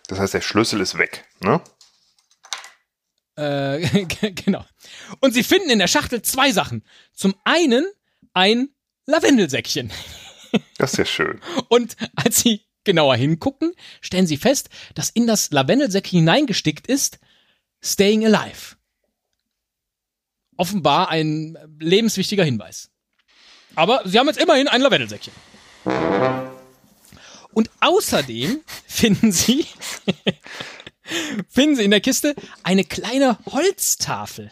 Das 0.08 0.18
heißt, 0.18 0.34
der 0.34 0.40
Schlüssel 0.40 0.80
ist 0.80 0.98
weg. 0.98 1.24
Ne? 1.40 1.60
Äh, 3.36 4.04
genau. 4.32 4.64
Und 5.20 5.32
Sie 5.32 5.42
finden 5.42 5.70
in 5.70 5.78
der 5.78 5.88
Schachtel 5.88 6.22
zwei 6.22 6.52
Sachen. 6.52 6.84
Zum 7.12 7.34
einen 7.44 7.86
ein 8.32 8.68
Lavendelsäckchen. 9.06 9.92
Das 10.76 10.92
ist 10.92 10.98
ja 10.98 11.04
schön. 11.06 11.40
Und 11.70 11.96
als 12.14 12.40
Sie 12.40 12.66
genauer 12.84 13.16
hingucken, 13.16 13.72
stellen 14.02 14.26
Sie 14.26 14.36
fest, 14.36 14.68
dass 14.94 15.08
in 15.08 15.26
das 15.26 15.50
Lavendelsäckchen 15.50 16.18
hineingestickt 16.18 16.86
ist 16.86 17.20
Staying 17.80 18.26
Alive. 18.26 18.76
Offenbar 20.58 21.08
ein 21.08 21.56
lebenswichtiger 21.80 22.44
Hinweis. 22.44 22.90
Aber 23.76 24.02
Sie 24.04 24.18
haben 24.18 24.26
jetzt 24.26 24.42
immerhin 24.42 24.68
ein 24.68 24.82
Lavendelsäckchen. 24.82 25.32
Und 27.52 27.70
außerdem 27.80 28.60
finden 28.86 29.32
Sie, 29.32 29.66
finden 31.48 31.76
Sie 31.76 31.84
in 31.84 31.90
der 31.90 32.00
Kiste 32.00 32.34
eine 32.62 32.84
kleine 32.84 33.38
Holztafel. 33.46 34.50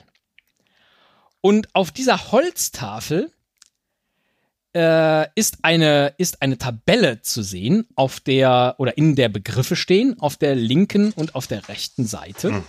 Und 1.40 1.74
auf 1.74 1.90
dieser 1.90 2.32
Holztafel 2.32 3.32
äh, 4.74 5.26
ist 5.34 5.58
eine 5.62 6.14
ist 6.18 6.42
eine 6.42 6.58
Tabelle 6.58 7.22
zu 7.22 7.42
sehen, 7.42 7.86
auf 7.96 8.20
der 8.20 8.76
oder 8.78 8.96
in 8.96 9.16
der 9.16 9.28
Begriffe 9.28 9.74
stehen, 9.74 10.18
auf 10.20 10.36
der 10.36 10.54
linken 10.54 11.12
und 11.12 11.34
auf 11.34 11.46
der 11.46 11.68
rechten 11.68 12.06
Seite. 12.06 12.62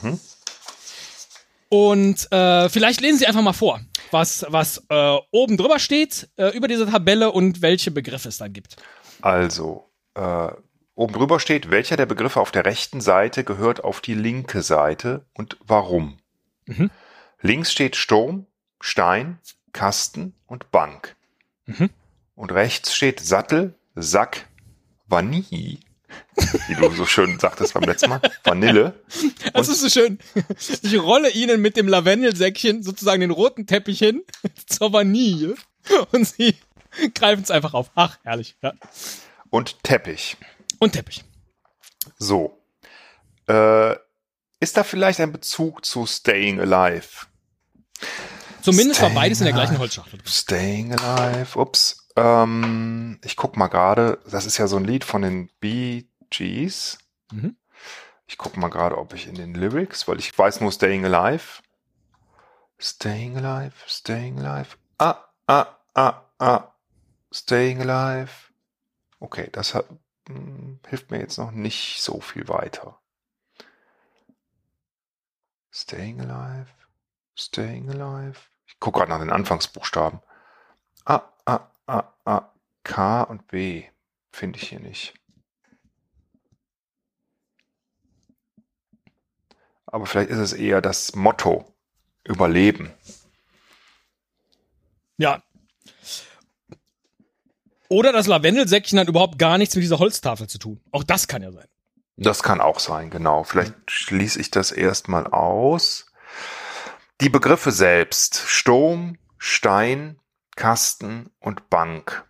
Und 1.69 2.31
äh, 2.31 2.69
vielleicht 2.69 3.01
lesen 3.01 3.19
Sie 3.19 3.27
einfach 3.27 3.41
mal 3.41 3.53
vor, 3.53 3.81
was 4.09 4.45
was 4.49 4.83
äh, 4.89 5.17
oben 5.31 5.57
drüber 5.57 5.79
steht 5.79 6.29
äh, 6.37 6.55
über 6.55 6.67
diese 6.67 6.85
Tabelle 6.85 7.31
und 7.31 7.61
welche 7.61 7.91
Begriffe 7.91 8.29
es 8.29 8.37
dann 8.37 8.53
gibt. 8.53 8.77
Also, 9.21 9.90
äh, 10.15 10.49
oben 10.95 11.13
drüber 11.13 11.39
steht, 11.39 11.71
welcher 11.71 11.97
der 11.97 12.05
Begriffe 12.05 12.39
auf 12.39 12.51
der 12.51 12.65
rechten 12.65 13.01
Seite 13.01 13.43
gehört 13.43 13.83
auf 13.83 14.01
die 14.01 14.13
linke 14.13 14.61
Seite 14.61 15.25
und 15.33 15.57
warum. 15.65 16.17
Mhm. 16.65 16.91
Links 17.41 17.71
steht 17.71 17.95
Sturm, 17.95 18.45
Stein, 18.79 19.39
Kasten 19.73 20.33
und 20.45 20.71
Bank. 20.71 21.15
Mhm. 21.65 21.89
Und 22.35 22.51
rechts 22.51 22.93
steht 22.93 23.19
Sattel, 23.19 23.75
Sack, 23.95 24.47
Vanille, 25.07 25.79
wie 26.67 26.75
du 26.75 26.89
so 26.91 27.05
schön 27.05 27.39
sagtest 27.39 27.73
beim 27.73 27.83
letzten 27.83 28.09
Mal, 28.09 28.21
Vanille. 28.43 28.93
Das 29.53 29.67
ist 29.67 29.81
so 29.81 29.89
schön. 29.89 30.17
Ich 30.81 30.97
rolle 30.99 31.29
Ihnen 31.31 31.61
mit 31.61 31.75
dem 31.77 31.87
Lavendelsäckchen 31.87 32.83
sozusagen 32.83 33.21
den 33.21 33.31
roten 33.31 33.67
Teppich 33.67 33.99
hin 33.99 34.23
zur 34.65 34.93
Vanille 34.93 35.55
und 36.11 36.25
Sie 36.25 36.55
greifen 37.15 37.43
es 37.43 37.51
einfach 37.51 37.73
auf. 37.73 37.91
Ach, 37.95 38.17
herrlich. 38.23 38.55
Ja. 38.61 38.73
Und 39.51 39.83
Teppich. 39.83 40.37
Und 40.79 40.93
Teppich. 40.93 41.23
So. 42.17 42.57
Äh, 43.47 43.95
ist 44.59 44.77
da 44.77 44.83
vielleicht 44.83 45.19
ein 45.19 45.31
Bezug 45.31 45.85
zu 45.85 46.07
Staying 46.07 46.59
Alive? 46.59 47.27
Zumindest 48.61 49.01
war 49.01 49.09
Staying 49.09 49.21
beides 49.21 49.41
in 49.41 49.45
der 49.45 49.53
gleichen. 49.53 49.77
Holzschachtel. 49.77 50.19
Staying 50.25 50.97
Alive, 50.97 51.59
ups. 51.59 52.07
Ähm, 52.15 53.19
ich 53.23 53.35
guck 53.35 53.57
mal 53.57 53.67
gerade, 53.67 54.19
das 54.29 54.45
ist 54.45 54.57
ja 54.57 54.67
so 54.67 54.77
ein 54.77 54.85
Lied 54.85 55.03
von 55.03 55.21
den 55.21 55.49
Bee 55.59 56.07
Gees. 56.29 56.97
Mhm. 57.31 57.57
Ich 58.27 58.37
guck 58.37 58.55
mal 58.57 58.69
gerade, 58.69 58.97
ob 58.97 59.13
ich 59.13 59.27
in 59.27 59.35
den 59.35 59.53
Lyrics, 59.53 60.07
weil 60.07 60.19
ich 60.19 60.35
weiß 60.37 60.61
nur 60.61 60.71
Staying 60.71 61.05
Alive. 61.05 61.61
Staying 62.79 63.37
Alive, 63.37 63.75
Staying 63.85 64.39
Alive. 64.39 64.77
Ah, 64.97 65.25
ah, 65.47 65.67
ah, 65.93 66.21
ah. 66.39 66.73
Staying 67.31 67.81
Alive. 67.81 68.50
Okay, 69.21 69.49
das 69.51 69.75
hat, 69.75 69.85
hm, 70.27 70.79
hilft 70.87 71.11
mir 71.11 71.19
jetzt 71.19 71.37
noch 71.37 71.51
nicht 71.51 72.01
so 72.01 72.19
viel 72.21 72.47
weiter. 72.47 72.99
Staying 75.71 76.19
Alive, 76.21 76.71
Staying 77.37 77.89
Alive. 77.91 78.39
Ich 78.65 78.79
gucke 78.79 78.97
gerade 78.97 79.11
nach 79.11 79.19
den 79.19 79.29
Anfangsbuchstaben. 79.29 80.21
A, 81.05 81.21
A, 81.45 81.69
A, 81.85 82.13
A, 82.25 82.51
K 82.83 83.21
und 83.21 83.47
B 83.47 83.85
finde 84.31 84.57
ich 84.57 84.69
hier 84.69 84.79
nicht. 84.79 85.13
Aber 89.85 90.07
vielleicht 90.07 90.31
ist 90.31 90.39
es 90.39 90.53
eher 90.53 90.81
das 90.81 91.15
Motto 91.15 91.71
Überleben. 92.23 92.91
Ja. 95.17 95.43
Oder 97.91 98.13
das 98.13 98.27
Lavendelsäckchen 98.27 98.97
hat 98.99 99.09
überhaupt 99.09 99.37
gar 99.37 99.57
nichts 99.57 99.75
mit 99.75 99.83
dieser 99.83 99.99
Holztafel 99.99 100.47
zu 100.47 100.57
tun. 100.57 100.79
Auch 100.93 101.03
das 101.03 101.27
kann 101.27 101.41
ja 101.41 101.51
sein. 101.51 101.67
Das 102.15 102.41
kann 102.41 102.61
auch 102.61 102.79
sein, 102.79 103.09
genau. 103.09 103.43
Vielleicht 103.43 103.73
schließe 103.87 104.39
ich 104.39 104.49
das 104.49 104.71
erstmal 104.71 105.27
aus. 105.27 106.05
Die 107.19 107.27
Begriffe 107.27 107.73
selbst. 107.73 108.43
Sturm, 108.47 109.17
Stein, 109.37 110.17
Kasten 110.55 111.31
und 111.41 111.69
Bank. 111.69 112.23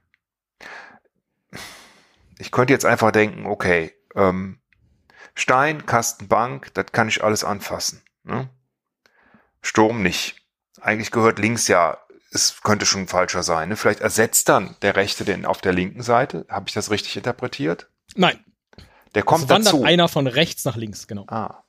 Ich 2.40 2.50
könnte 2.50 2.74
jetzt 2.74 2.86
einfach 2.86 3.12
denken, 3.12 3.46
okay, 3.46 3.94
ähm, 4.16 4.60
Stein, 5.36 5.86
Kasten, 5.86 6.28
Bank, 6.28 6.74
das 6.74 6.88
kann 6.92 7.08
ich 7.08 7.24
alles 7.24 7.44
anfassen. 7.44 8.02
Ne? 8.24 8.50
Sturm 9.62 10.02
nicht. 10.02 10.42
Eigentlich 10.82 11.12
gehört 11.12 11.38
links 11.38 11.68
ja, 11.68 12.00
es 12.32 12.62
könnte 12.64 12.86
schon 12.86 13.08
falscher 13.08 13.44
sein. 13.44 13.70
Ne? 13.70 13.76
Vielleicht 13.76 14.00
ersetzt 14.00 14.50
dann 14.50 14.76
der 14.82 14.96
rechte 14.96 15.26
den 15.26 15.46
auf 15.46 15.62
der 15.62 15.74
linken 15.74 16.02
Seite. 16.02 16.46
Habe 16.50 16.66
ich 16.68 16.74
das 16.74 16.90
richtig 16.90 17.18
interpretiert? 17.18 17.90
Nein. 18.16 18.44
Der 19.14 19.24
kommt 19.24 19.50
wandert 19.50 19.74
dazu. 19.74 19.84
einer 19.84 20.08
von 20.08 20.28
rechts 20.28 20.64
nach 20.64 20.78
links, 20.78 21.08
genau. 21.08 21.26
Ah. 21.28 21.64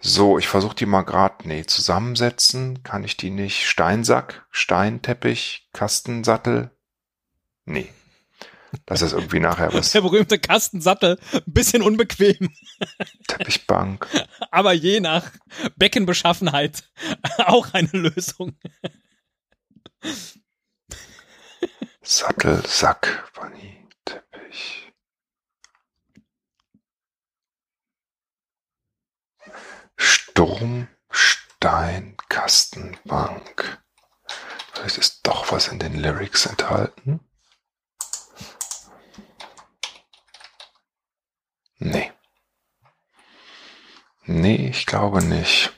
So, 0.00 0.38
ich 0.38 0.46
versuche 0.46 0.76
die 0.76 0.86
mal 0.86 1.02
gerade, 1.02 1.48
nee, 1.48 1.64
zusammensetzen. 1.64 2.82
Kann 2.84 3.02
ich 3.02 3.16
die 3.16 3.30
nicht? 3.30 3.66
Steinsack, 3.66 4.46
Steinteppich, 4.50 5.68
Kastensattel? 5.72 6.70
Nee. 7.64 7.92
Das 8.86 9.02
ist 9.02 9.12
irgendwie 9.12 9.40
nachher 9.40 9.72
was. 9.72 9.92
Der 9.92 10.00
berühmte 10.02 10.38
Kastensattel, 10.38 11.18
ein 11.32 11.42
bisschen 11.46 11.82
unbequem, 11.82 12.50
Teppichbank. 13.26 14.06
aber 14.50 14.72
je 14.72 15.00
nach 15.00 15.30
Beckenbeschaffenheit 15.76 16.84
auch 17.38 17.72
eine 17.72 17.90
Lösung. 17.92 18.58
Sattel, 22.02 22.62
Sack, 22.66 23.30
Vanille, 23.34 23.88
Teppich. 24.04 24.92
Sturm, 29.96 30.88
Stein, 31.10 32.16
Kastenbank. 32.28 33.82
Vielleicht 34.72 34.98
ist 34.98 35.20
doch 35.26 35.50
was 35.52 35.68
in 35.68 35.78
den 35.78 35.94
Lyrics 35.94 36.46
enthalten. 36.46 37.20
Nee. 41.84 42.10
Nee, 44.24 44.68
ich 44.70 44.86
glaube 44.86 45.22
nicht. 45.22 45.70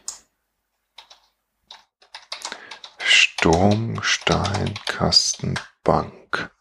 Sturm, 2.98 4.00
Stein, 4.02 4.74
Kasten, 4.86 5.58
Bank. 5.82 6.52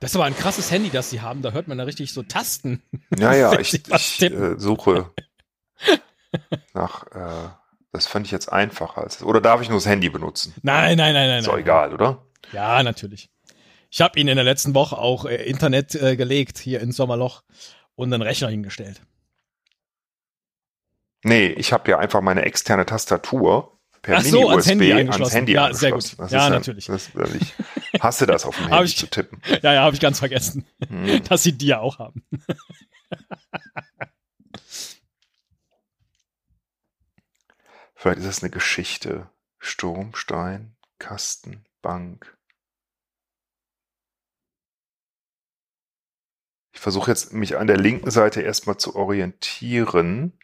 Das 0.00 0.12
ist 0.12 0.16
aber 0.16 0.24
ein 0.24 0.36
krasses 0.36 0.70
Handy, 0.70 0.88
das 0.88 1.10
sie 1.10 1.20
haben. 1.20 1.42
Da 1.42 1.52
hört 1.52 1.68
man 1.68 1.76
da 1.76 1.84
richtig 1.84 2.12
so 2.14 2.22
Tasten. 2.22 2.82
Ja, 3.18 3.34
ja, 3.34 3.52
ich, 3.58 3.74
ich 3.74 4.22
äh, 4.22 4.58
suche 4.58 5.12
nach, 6.72 7.06
äh, 7.12 7.50
das 7.92 8.06
fand 8.06 8.24
ich 8.24 8.32
jetzt 8.32 8.50
einfacher. 8.50 9.02
Als, 9.02 9.22
oder 9.22 9.42
darf 9.42 9.60
ich 9.60 9.68
nur 9.68 9.76
das 9.76 9.86
Handy 9.86 10.08
benutzen? 10.08 10.54
Nein, 10.62 10.96
nein, 10.96 11.12
nein, 11.12 11.28
nein. 11.28 11.40
Ist 11.40 11.48
doch 11.48 11.58
egal, 11.58 11.92
oder? 11.92 12.24
Ja, 12.52 12.82
natürlich. 12.82 13.28
Ich 13.94 14.00
habe 14.00 14.18
ihn 14.18 14.26
in 14.26 14.34
der 14.34 14.44
letzten 14.44 14.74
Woche 14.74 14.98
auch 14.98 15.24
äh, 15.24 15.36
Internet 15.44 15.94
äh, 15.94 16.16
gelegt, 16.16 16.58
hier 16.58 16.80
ins 16.80 16.96
Sommerloch, 16.96 17.44
und 17.94 18.12
einen 18.12 18.22
Rechner 18.22 18.48
hingestellt. 18.48 19.00
Nee, 21.22 21.46
ich 21.46 21.72
habe 21.72 21.88
ja 21.92 22.00
einfach 22.00 22.20
meine 22.20 22.42
externe 22.42 22.86
Tastatur 22.86 23.78
per 24.02 24.16
Ach 24.18 24.22
so, 24.24 24.48
ans 24.50 24.66
Mini-USB 24.66 24.68
Handy 24.68 24.92
ans 24.92 25.00
angeschlossen. 25.14 25.32
Handy 25.36 25.52
Ja, 25.52 25.72
sehr 25.72 25.92
angeschlossen. 25.92 26.16
gut. 26.16 26.24
Das 26.24 26.32
Ja, 26.32 26.50
natürlich. 26.50 26.86
Das, 26.86 27.10
ich 27.92 28.02
hasse 28.02 28.26
das 28.26 28.44
auf 28.44 28.56
dem 28.56 28.66
Handy 28.68 28.84
ich- 28.86 28.96
zu 28.96 29.06
tippen. 29.06 29.40
Ja, 29.62 29.74
ja, 29.74 29.82
habe 29.82 29.94
ich 29.94 30.00
ganz 30.00 30.18
vergessen, 30.18 30.66
Hm. 30.88 31.22
dass 31.28 31.44
sie 31.44 31.52
die 31.52 31.66
ja 31.68 31.78
auch 31.78 32.00
haben. 32.00 32.24
Vielleicht 37.94 38.18
ist 38.18 38.26
das 38.26 38.42
eine 38.42 38.50
Geschichte. 38.50 39.30
Sturm, 39.58 40.14
Stein, 40.14 40.76
Kasten, 40.98 41.64
Bank. 41.80 42.36
Ich 46.72 46.73
versuche 46.84 47.10
jetzt 47.10 47.32
mich 47.32 47.56
an 47.56 47.66
der 47.66 47.78
linken 47.78 48.10
Seite 48.10 48.42
erstmal 48.42 48.76
zu 48.76 48.94
orientieren. 48.94 50.38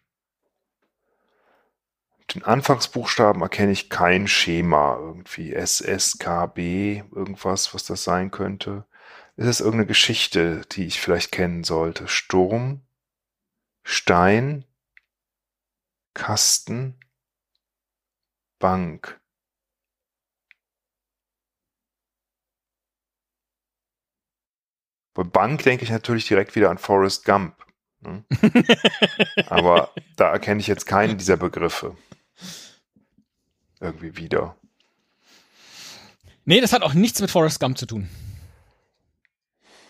Den 2.34 2.42
Anfangsbuchstaben 2.44 3.42
erkenne 3.42 3.72
ich 3.72 3.90
kein 3.90 4.26
Schema. 4.26 4.96
Irgendwie 4.96 5.52
S, 5.52 5.82
S, 5.82 6.16
K, 6.16 6.46
B, 6.46 7.02
irgendwas, 7.14 7.74
was 7.74 7.84
das 7.84 8.04
sein 8.04 8.30
könnte. 8.30 8.86
Ist 9.36 9.48
es 9.48 9.60
irgendeine 9.60 9.88
Geschichte, 9.88 10.62
die 10.72 10.86
ich 10.86 10.98
vielleicht 10.98 11.30
kennen 11.30 11.62
sollte? 11.62 12.08
Sturm, 12.08 12.80
Stein, 13.84 14.64
Kasten, 16.14 16.98
Bank. 18.58 19.19
Bei 25.14 25.24
Bank 25.24 25.62
denke 25.64 25.84
ich 25.84 25.90
natürlich 25.90 26.26
direkt 26.26 26.54
wieder 26.54 26.70
an 26.70 26.78
Forrest 26.78 27.24
Gump. 27.24 27.54
Ne? 28.00 28.24
Aber 29.46 29.90
da 30.16 30.30
erkenne 30.30 30.60
ich 30.60 30.66
jetzt 30.66 30.86
keinen 30.86 31.18
dieser 31.18 31.36
Begriffe. 31.36 31.96
Irgendwie 33.80 34.16
wieder. 34.16 34.56
Nee, 36.44 36.60
das 36.60 36.72
hat 36.72 36.82
auch 36.82 36.94
nichts 36.94 37.20
mit 37.20 37.30
Forrest 37.30 37.60
Gump 37.60 37.78
zu 37.78 37.86
tun. 37.86 38.08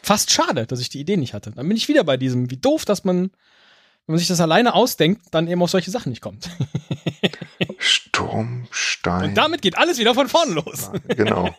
Fast 0.02 0.30
schade, 0.30 0.66
dass 0.66 0.80
ich 0.80 0.88
die 0.88 1.00
Idee 1.00 1.16
nicht 1.16 1.34
hatte. 1.34 1.52
Dann 1.52 1.68
bin 1.68 1.76
ich 1.76 1.88
wieder 1.88 2.04
bei 2.04 2.16
diesem, 2.16 2.50
wie 2.50 2.56
doof, 2.56 2.84
dass 2.84 3.04
man, 3.04 3.30
wenn 4.06 4.14
man 4.14 4.18
sich 4.18 4.28
das 4.28 4.40
alleine 4.40 4.74
ausdenkt, 4.74 5.26
dann 5.30 5.46
eben 5.46 5.62
auf 5.62 5.70
solche 5.70 5.90
Sachen 5.90 6.10
nicht 6.10 6.22
kommt. 6.22 6.50
Sturm, 7.78 8.66
Stein. 8.70 9.30
Und 9.30 9.34
damit 9.34 9.62
geht 9.62 9.76
alles 9.76 9.98
wieder 9.98 10.14
von 10.14 10.28
vorne 10.28 10.54
los. 10.54 10.90
Genau. 11.08 11.54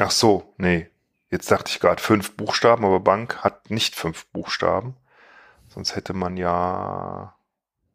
Ach 0.00 0.10
so, 0.10 0.54
nee. 0.56 0.88
Jetzt 1.30 1.50
dachte 1.50 1.70
ich 1.70 1.78
gerade 1.78 2.02
fünf 2.02 2.36
Buchstaben, 2.36 2.84
aber 2.84 3.00
Bank 3.00 3.44
hat 3.44 3.70
nicht 3.70 3.94
fünf 3.94 4.26
Buchstaben. 4.26 4.96
Sonst 5.68 5.94
hätte 5.94 6.12
man 6.12 6.36
ja 6.36 7.36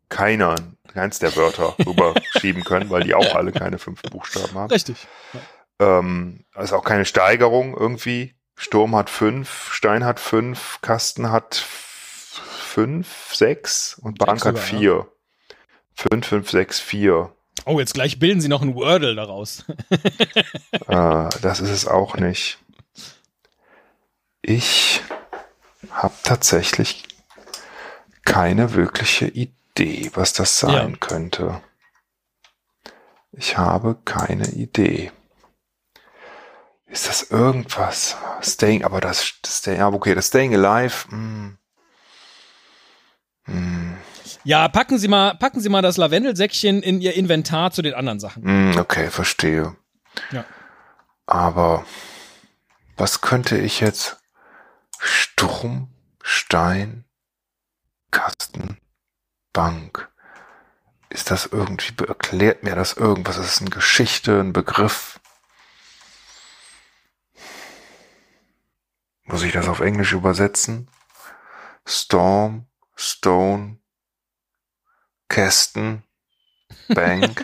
keiner, 0.07 0.55
keins 0.93 1.19
der 1.19 1.35
Wörter 1.35 1.75
rüberschieben 1.85 2.63
können, 2.63 2.89
weil 2.89 3.03
die 3.03 3.15
auch 3.15 3.35
alle 3.35 3.51
keine 3.51 3.79
fünf 3.79 4.01
Buchstaben 4.03 4.53
haben. 4.53 4.71
Richtig. 4.71 5.07
Ähm, 5.79 6.45
ist 6.57 6.71
auch 6.73 6.85
keine 6.85 7.05
Steigerung 7.05 7.75
irgendwie. 7.75 8.35
Sturm 8.55 8.95
hat 8.95 9.09
fünf, 9.09 9.73
Stein 9.73 10.05
hat 10.05 10.19
fünf, 10.19 10.79
Kasten 10.81 11.31
hat 11.31 11.55
fünf, 11.55 13.33
sechs 13.33 13.99
und 14.01 14.19
Bank 14.19 14.45
hat 14.45 14.55
sogar, 14.55 14.61
vier. 14.61 15.07
Fünf, 15.93 16.27
fünf, 16.27 16.49
sechs, 16.49 16.79
vier. 16.79 17.35
Oh, 17.65 17.79
jetzt 17.79 17.93
gleich 17.95 18.19
bilden 18.19 18.41
sie 18.41 18.47
noch 18.47 18.61
ein 18.61 18.75
Wordle 18.75 19.15
daraus. 19.15 19.65
Äh, 20.87 21.29
das 21.41 21.59
ist 21.59 21.69
es 21.71 21.87
auch 21.87 22.15
nicht. 22.15 22.59
Ich 24.41 25.01
habe 25.89 26.13
tatsächlich 26.23 27.07
keine 28.23 28.73
wirkliche 28.73 29.27
Idee, 29.27 30.11
was 30.13 30.33
das 30.33 30.59
sein 30.59 30.91
Ja. 30.91 30.97
könnte. 30.97 31.61
Ich 33.31 33.57
habe 33.57 33.97
keine 34.05 34.47
Idee. 34.49 35.11
Ist 36.87 37.07
das 37.09 37.23
irgendwas? 37.31 38.15
Staying, 38.41 38.83
aber 38.85 39.01
das, 39.01 39.33
das 39.41 39.57
Staying, 39.57 39.81
okay, 39.81 40.13
das 40.15 40.27
Staying 40.27 40.53
Alive. 40.53 41.09
Hm. 41.09 41.57
Hm, 43.45 43.97
Ja, 44.45 44.67
packen 44.67 44.99
Sie 44.99 45.07
mal, 45.07 45.33
packen 45.35 45.59
Sie 45.59 45.69
mal 45.69 45.81
das 45.81 45.97
Lavendelsäckchen 45.97 46.83
in 46.83 47.01
Ihr 47.01 47.15
Inventar 47.15 47.71
zu 47.71 47.81
den 47.81 47.95
anderen 47.95 48.19
Sachen. 48.19 48.43
hm, 48.43 48.77
okay, 48.77 49.09
verstehe. 49.09 49.75
Ja. 50.31 50.45
Aber 51.25 51.83
was 52.95 53.21
könnte 53.21 53.57
ich 53.57 53.79
jetzt? 53.79 54.17
Sturm, 54.99 55.89
Stein, 56.21 57.05
Kasten, 58.11 58.77
Bank. 59.51 60.09
Ist 61.09 61.31
das 61.31 61.47
irgendwie, 61.47 61.93
erklärt 62.05 62.63
mir 62.63 62.75
das 62.75 62.93
irgendwas? 62.93 63.37
Ist 63.37 63.47
es 63.47 63.61
eine 63.61 63.71
Geschichte, 63.71 64.39
ein 64.39 64.53
Begriff? 64.53 65.19
Muss 69.23 69.41
ich 69.41 69.53
das 69.53 69.67
auf 69.67 69.79
Englisch 69.79 70.13
übersetzen? 70.13 70.89
Storm, 71.85 72.67
Stone, 72.95 73.79
Kästen, 75.35 76.01
Bank. 76.87 77.43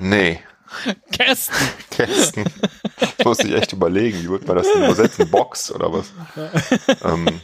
nee. 0.00 0.42
Kästen. 1.12 1.54
Kästen. 1.90 2.44
Das 2.98 3.26
musste 3.26 3.46
ich 3.48 3.52
echt 3.52 3.74
überlegen, 3.74 4.22
wie 4.22 4.28
würde 4.30 4.46
man 4.46 4.56
das 4.56 4.72
denn 4.72 4.84
übersetzen? 4.84 5.30
Box 5.30 5.70
oder 5.70 5.92
was? 5.92 6.14
ähm, 7.04 7.40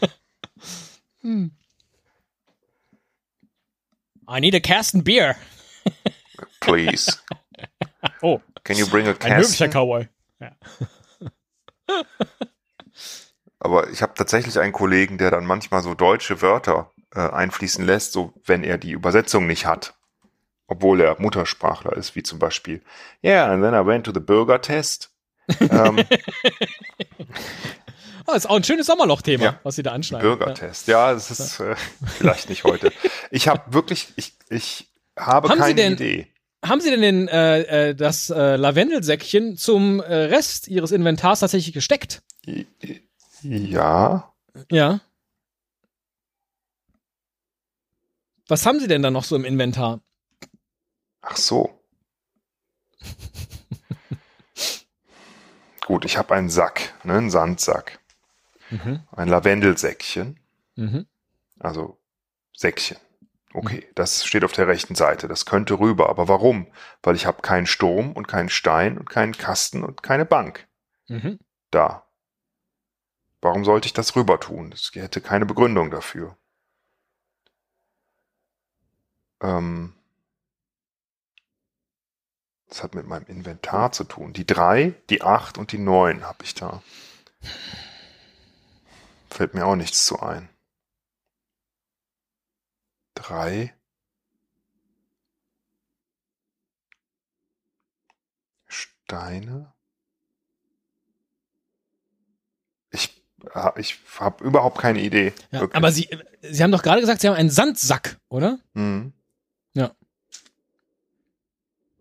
I 4.26 4.40
need 4.40 4.54
a 4.54 4.60
Kästen 4.60 5.04
Beer. 5.04 5.36
please. 6.60 7.18
Oh, 8.22 8.40
Can 8.62 8.78
you 8.78 8.86
bring 8.86 9.06
a 9.06 9.10
ein 9.10 9.36
höflicher 9.36 9.68
Kästen? 9.68 9.70
Cowboy. 9.72 10.08
Aber 13.58 13.90
ich 13.90 14.00
habe 14.00 14.14
tatsächlich 14.14 14.58
einen 14.58 14.72
Kollegen, 14.72 15.18
der 15.18 15.30
dann 15.30 15.44
manchmal 15.44 15.82
so 15.82 15.92
deutsche 15.94 16.40
Wörter 16.40 16.93
äh, 17.14 17.20
einfließen 17.20 17.84
lässt, 17.84 18.12
so 18.12 18.32
wenn 18.44 18.64
er 18.64 18.78
die 18.78 18.92
Übersetzung 18.92 19.46
nicht 19.46 19.66
hat. 19.66 19.94
Obwohl 20.66 21.00
er 21.02 21.20
Muttersprachler 21.20 21.92
ist, 21.96 22.16
wie 22.16 22.22
zum 22.22 22.38
Beispiel, 22.38 22.80
yeah, 23.22 23.50
and 23.52 23.62
then 23.62 23.74
I 23.74 23.84
went 23.86 24.04
to 24.06 24.12
the 24.14 24.20
burger 24.20 24.60
test. 24.60 25.10
ähm, 25.60 26.02
Ah, 28.26 28.32
ist 28.36 28.48
auch 28.48 28.56
ein 28.56 28.64
schönes 28.64 28.86
Sommerloch-Thema, 28.86 29.44
Ja. 29.44 29.60
was 29.62 29.76
Sie 29.76 29.82
da 29.82 29.92
anschneiden. 29.92 30.26
Bürgertest. 30.26 30.88
Ja, 30.88 31.12
es 31.12 31.30
ist 31.30 31.60
äh, 31.60 31.76
vielleicht 32.18 32.48
nicht 32.48 32.64
heute. 32.64 32.92
Ich 33.30 33.46
habe 33.48 33.74
wirklich, 33.74 34.08
ich, 34.16 34.32
ich 34.48 34.88
habe 35.18 35.48
Haben 35.50 35.58
keine 35.58 35.74
denn- 35.74 35.92
Idee. 35.94 36.28
Haben 36.64 36.80
Sie 36.80 36.88
denn 36.90 37.02
den, 37.02 37.28
äh, 37.28 37.90
äh, 37.90 37.94
das 37.94 38.30
äh, 38.30 38.56
Lavendelsäckchen 38.56 39.58
zum 39.58 40.00
äh, 40.00 40.14
Rest 40.14 40.66
Ihres 40.66 40.92
Inventars 40.92 41.40
tatsächlich 41.40 41.74
gesteckt? 41.74 42.22
Ja, 43.42 44.32
Ja. 44.70 45.00
Was 48.48 48.66
haben 48.66 48.80
Sie 48.80 48.88
denn 48.88 49.02
da 49.02 49.10
noch 49.10 49.24
so 49.24 49.36
im 49.36 49.44
Inventar? 49.44 50.00
ach 51.22 51.36
so. 51.38 51.80
Gut, 55.86 56.04
ich 56.04 56.16
habe 56.16 56.34
einen 56.34 56.48
Sack, 56.50 56.94
ne, 57.04 57.14
einen 57.14 57.30
Sandsack, 57.30 57.98
Mhm. 58.70 59.02
ein 59.12 59.28
Lavendelsäckchen, 59.28 60.40
Mhm. 60.76 61.06
also 61.58 61.98
Säckchen. 62.56 62.96
Okay, 63.52 63.88
das 63.94 64.24
steht 64.24 64.44
auf 64.44 64.52
der 64.52 64.66
rechten 64.66 64.94
Seite. 64.96 65.28
Das 65.28 65.46
könnte 65.46 65.78
rüber, 65.78 66.08
aber 66.08 66.26
warum? 66.28 66.66
Weil 67.02 67.14
ich 67.14 67.26
habe 67.26 67.42
keinen 67.42 67.66
Sturm 67.66 68.12
und 68.12 68.26
keinen 68.26 68.48
Stein 68.48 68.98
und 68.98 69.08
keinen 69.08 69.32
Kasten 69.32 69.84
und 69.84 70.02
keine 70.02 70.24
Bank 70.24 70.66
Mhm. 71.08 71.38
da. 71.70 72.04
Warum 73.40 73.64
sollte 73.64 73.86
ich 73.86 73.92
das 73.92 74.16
rüber 74.16 74.40
tun? 74.40 74.72
Es 74.72 74.90
hätte 74.94 75.20
keine 75.20 75.46
Begründung 75.46 75.90
dafür. 75.90 76.36
Ähm, 79.44 79.92
das 82.68 82.82
hat 82.82 82.94
mit 82.94 83.06
meinem 83.06 83.26
Inventar 83.26 83.92
zu 83.92 84.04
tun. 84.04 84.32
Die 84.32 84.46
drei, 84.46 84.94
die 85.10 85.22
acht 85.22 85.58
und 85.58 85.70
die 85.72 85.78
neun 85.78 86.24
habe 86.24 86.42
ich 86.44 86.54
da. 86.54 86.82
Fällt 89.30 89.54
mir 89.54 89.66
auch 89.66 89.76
nichts 89.76 90.06
zu 90.06 90.18
ein. 90.20 90.48
Drei. 93.14 93.74
Steine. 98.66 99.72
Ich, 102.90 103.22
ha- 103.54 103.74
ich 103.76 103.98
habe 104.18 104.42
überhaupt 104.42 104.78
keine 104.78 105.00
Idee. 105.00 105.32
Ja, 105.50 105.68
aber 105.72 105.92
Sie, 105.92 106.08
Sie 106.42 106.62
haben 106.62 106.72
doch 106.72 106.82
gerade 106.82 107.00
gesagt, 107.00 107.20
Sie 107.20 107.28
haben 107.28 107.36
einen 107.36 107.50
Sandsack, 107.50 108.16
oder? 108.28 108.58
Mhm. 108.72 109.12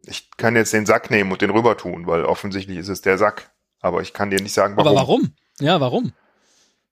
Ich 0.05 0.29
kann 0.37 0.55
jetzt 0.55 0.73
den 0.73 0.85
Sack 0.85 1.09
nehmen 1.09 1.31
und 1.31 1.41
den 1.41 1.49
rüber 1.49 1.77
tun, 1.77 2.07
weil 2.07 2.25
offensichtlich 2.25 2.77
ist 2.77 2.89
es 2.89 3.01
der 3.01 3.17
Sack. 3.17 3.51
aber 3.79 4.01
ich 4.01 4.13
kann 4.13 4.29
dir 4.29 4.41
nicht 4.41 4.53
sagen, 4.53 4.77
warum. 4.77 4.87
Aber 4.87 4.97
warum? 4.99 5.35
Ja, 5.59 5.79
warum? 5.81 6.13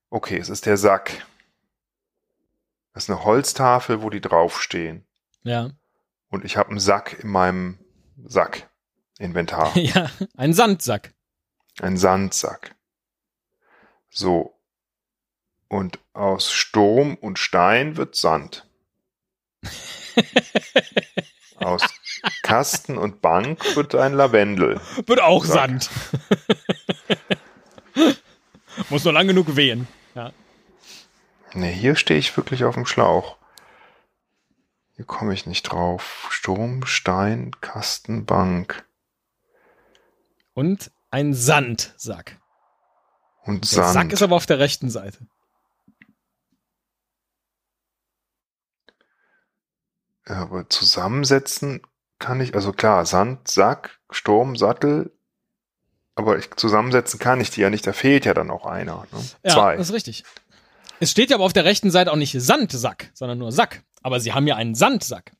Okay, 0.10 0.38
es 0.38 0.50
ist 0.50 0.65
der 0.65 0.78
Sack. 0.78 1.26
Das 2.93 3.04
ist 3.04 3.10
eine 3.10 3.24
Holztafel, 3.24 4.02
wo 4.02 4.10
die 4.10 4.19
draufstehen. 4.21 5.06
Ja. 5.43 5.71
Und 6.30 6.43
ich 6.43 6.58
habe 6.58 6.69
einen 6.69 6.80
Sack 6.80 7.19
in 7.24 7.30
meinem 7.30 7.80
Sack. 8.26 8.69
Inventar. 9.19 9.76
Ja, 9.78 10.10
ein 10.36 10.54
Sandsack. 10.54 11.13
Ein 11.80 11.95
Sandsack. 11.97 12.76
So. 14.10 14.58
Und 15.69 16.00
aus 16.13 16.52
Sturm 16.52 17.15
und 17.15 17.39
Stein 17.39 17.95
wird 17.95 18.15
Sand. 18.15 18.67
aus 21.56 21.84
Kasten 22.43 22.97
und 22.97 23.21
Bank 23.21 23.75
wird 23.75 23.95
ein 23.95 24.13
Lavendel. 24.13 24.79
Wird 25.05 25.21
auch 25.21 25.45
Sack. 25.45 25.84
Sand. 25.84 25.89
Muss 28.89 29.03
nur 29.03 29.13
lang 29.13 29.27
genug 29.27 29.55
wehen. 29.55 29.88
Ja. 30.15 30.31
Ne, 31.53 31.67
hier 31.67 31.95
stehe 31.95 32.19
ich 32.19 32.36
wirklich 32.38 32.63
auf 32.63 32.75
dem 32.75 32.86
Schlauch. 32.86 33.38
Hier 34.95 35.05
komme 35.05 35.34
ich 35.34 35.45
nicht 35.45 35.63
drauf. 35.63 36.27
Sturm, 36.29 36.86
Stein, 36.86 37.51
Kasten, 37.62 38.25
Bank 38.25 38.86
Und 40.53 40.91
ein 41.10 41.34
Sandsack. 41.34 42.39
und 43.43 43.63
Der 43.71 43.84
Sand. 43.84 43.93
Sack 43.93 44.13
ist 44.13 44.21
aber 44.21 44.36
auf 44.36 44.45
der 44.45 44.60
rechten 44.60 44.89
Seite. 44.89 45.27
Aber 50.25 50.69
zusammensetzen 50.69 51.81
kann 52.21 52.39
ich, 52.39 52.55
also 52.55 52.71
klar, 52.71 53.05
Sand, 53.05 53.49
Sack, 53.49 53.99
Sturm, 54.10 54.55
Sattel, 54.55 55.12
aber 56.15 56.38
ich, 56.38 56.49
zusammensetzen 56.55 57.19
kann 57.19 57.41
ich 57.41 57.49
die 57.49 57.62
ja 57.62 57.69
nicht, 57.69 57.86
da 57.86 57.91
fehlt 57.91 58.23
ja 58.23 58.34
dann 58.34 58.49
auch 58.49 58.65
einer. 58.65 59.05
Ne? 59.12 59.19
Ja, 59.43 59.53
Zwei. 59.53 59.75
das 59.75 59.89
ist 59.89 59.95
richtig. 59.95 60.23
Es 61.01 61.12
steht 61.12 61.31
ja 61.31 61.38
aber 61.38 61.45
auf 61.45 61.53
der 61.53 61.65
rechten 61.65 61.91
Seite 61.91 62.12
auch 62.12 62.15
nicht 62.15 62.39
Sandsack, 62.39 63.10
sondern 63.13 63.39
nur 63.39 63.51
Sack. 63.51 63.84
Aber 64.03 64.19
sie 64.19 64.34
haben 64.34 64.47
ja 64.47 64.55
einen 64.55 64.75
Sandsack. 64.75 65.31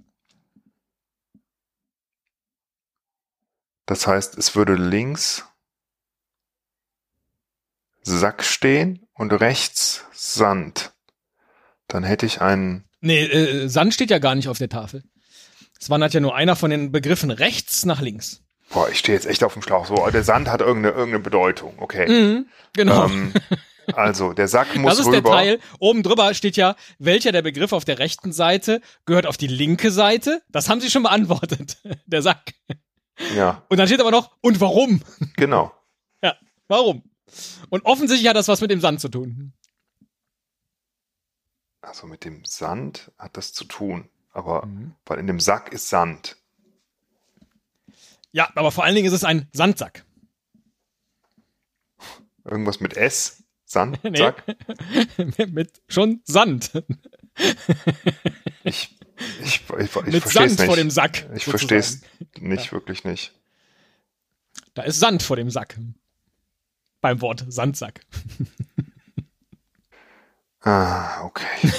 Das 3.86 4.08
heißt, 4.08 4.38
es 4.38 4.56
würde 4.56 4.76
links 4.76 5.46
Sack 8.02 8.44
stehen 8.44 9.08
und 9.14 9.32
rechts 9.34 10.06
Sand. 10.14 10.94
Dann 11.88 12.04
hätte 12.04 12.26
ich 12.26 12.42
einen, 12.42 12.86
Nee, 13.02 13.24
äh, 13.26 13.68
Sand 13.68 13.94
steht 13.94 14.12
ja 14.12 14.20
gar 14.20 14.36
nicht 14.36 14.48
auf 14.48 14.60
der 14.60 14.70
Tafel. 14.70 15.04
Es 15.82 15.90
wandert 15.90 16.14
ja 16.14 16.20
nur 16.20 16.36
einer 16.36 16.56
von 16.56 16.70
den 16.70 16.92
Begriffen 16.92 17.32
rechts 17.32 17.86
nach 17.86 18.02
links. 18.02 18.44
boah, 18.70 18.88
ich 18.90 19.00
stehe 19.00 19.16
jetzt 19.18 19.26
echt 19.26 19.44
auf 19.44 19.54
dem 19.54 19.64
Schlauch. 19.64 19.88
So, 19.88 19.96
der 20.12 20.24
Sand 20.24 20.48
hat 20.48 20.62
irgendeine, 20.62 20.96
irgendeine 20.96 21.24
Bedeutung. 21.24 21.74
Okay. 21.80 22.08
Mhm, 22.08 22.48
genau. 22.74 23.06
Ähm, 23.08 23.34
also, 23.94 24.32
der 24.34 24.48
Sack 24.48 24.76
muss 24.76 24.92
das 24.92 25.00
ist 25.00 25.08
rüber. 25.08 25.22
der 25.22 25.32
Teil. 25.32 25.60
Oben 25.80 26.04
drüber 26.04 26.34
steht 26.36 26.56
ja, 26.56 26.76
welcher 27.00 27.32
der 27.32 27.42
Begriff 27.42 27.74
auf 27.74 27.84
der 27.84 27.98
rechten 27.98 28.32
Seite 28.32 28.80
gehört 29.06 29.26
auf 29.26 29.38
die 29.38 29.48
linke 29.48 29.90
Seite. 29.92 30.44
Das 30.50 30.70
haben 30.70 30.80
sie 30.82 30.92
schon 30.92 31.02
beantwortet. 31.04 31.78
Der 32.06 32.22
Sack. 32.22 32.54
Ja, 33.36 33.64
Und 33.70 33.78
dann 33.78 33.88
steht 33.88 34.00
aber 34.00 34.12
noch, 34.12 34.38
und 34.42 34.62
warum? 34.62 35.02
genau. 35.36 35.74
Ja, 36.24 36.36
warum? 36.68 37.04
Und 37.70 37.86
offensichtlich 37.86 38.30
hat 38.30 38.36
das 38.36 38.48
was 38.48 38.62
mit 38.62 38.70
dem 38.70 38.82
Sand 38.82 39.02
zu 39.02 39.10
tun. 39.10 39.54
Also 41.82 42.06
mit 42.06 42.24
dem 42.26 42.46
Sand 42.46 43.12
hat 43.18 43.36
das 43.38 43.52
zu 43.54 43.66
tun. 43.66 44.08
Aber 44.32 44.66
Mhm. 44.66 44.94
weil 45.06 45.20
in 45.20 45.28
dem 45.28 45.40
Sack 45.40 45.72
ist 45.74 45.90
Sand. 45.90 46.38
Ja, 48.32 48.50
aber 48.56 48.72
vor 48.72 48.84
allen 48.86 48.96
Dingen 48.96 49.08
ist 49.08 49.14
es 49.14 49.24
ein 49.26 49.48
Sandsack. 49.52 50.06
Irgendwas 52.46 52.80
mit 52.80 52.96
S? 52.96 53.44
Sand? 53.66 54.00
Nee. 54.04 54.32
Mit 55.48 55.82
schon 55.88 56.22
Sand. 56.26 56.72
Ich, 58.64 58.98
ich, 59.44 59.64
ich, 59.80 59.96
ich 59.96 59.96
mit 60.06 60.28
Sand 60.28 60.52
nicht. 60.60 60.64
vor 60.66 60.76
dem 60.76 60.90
Sack. 60.90 61.30
ich 61.36 61.46
verstehe 61.46 61.78
es 61.78 62.02
nicht, 62.40 62.72
wirklich 62.74 63.04
nicht. 63.06 63.34
Da 64.74 64.84
ist 64.84 65.00
Sand 65.00 65.24
vor 65.24 65.36
dem 65.38 65.50
Sack. 65.50 65.78
Beim 67.02 67.22
Wort 67.22 67.46
Sandsack. 67.48 68.02
Ah, 70.62 71.24
okay. 71.24 71.72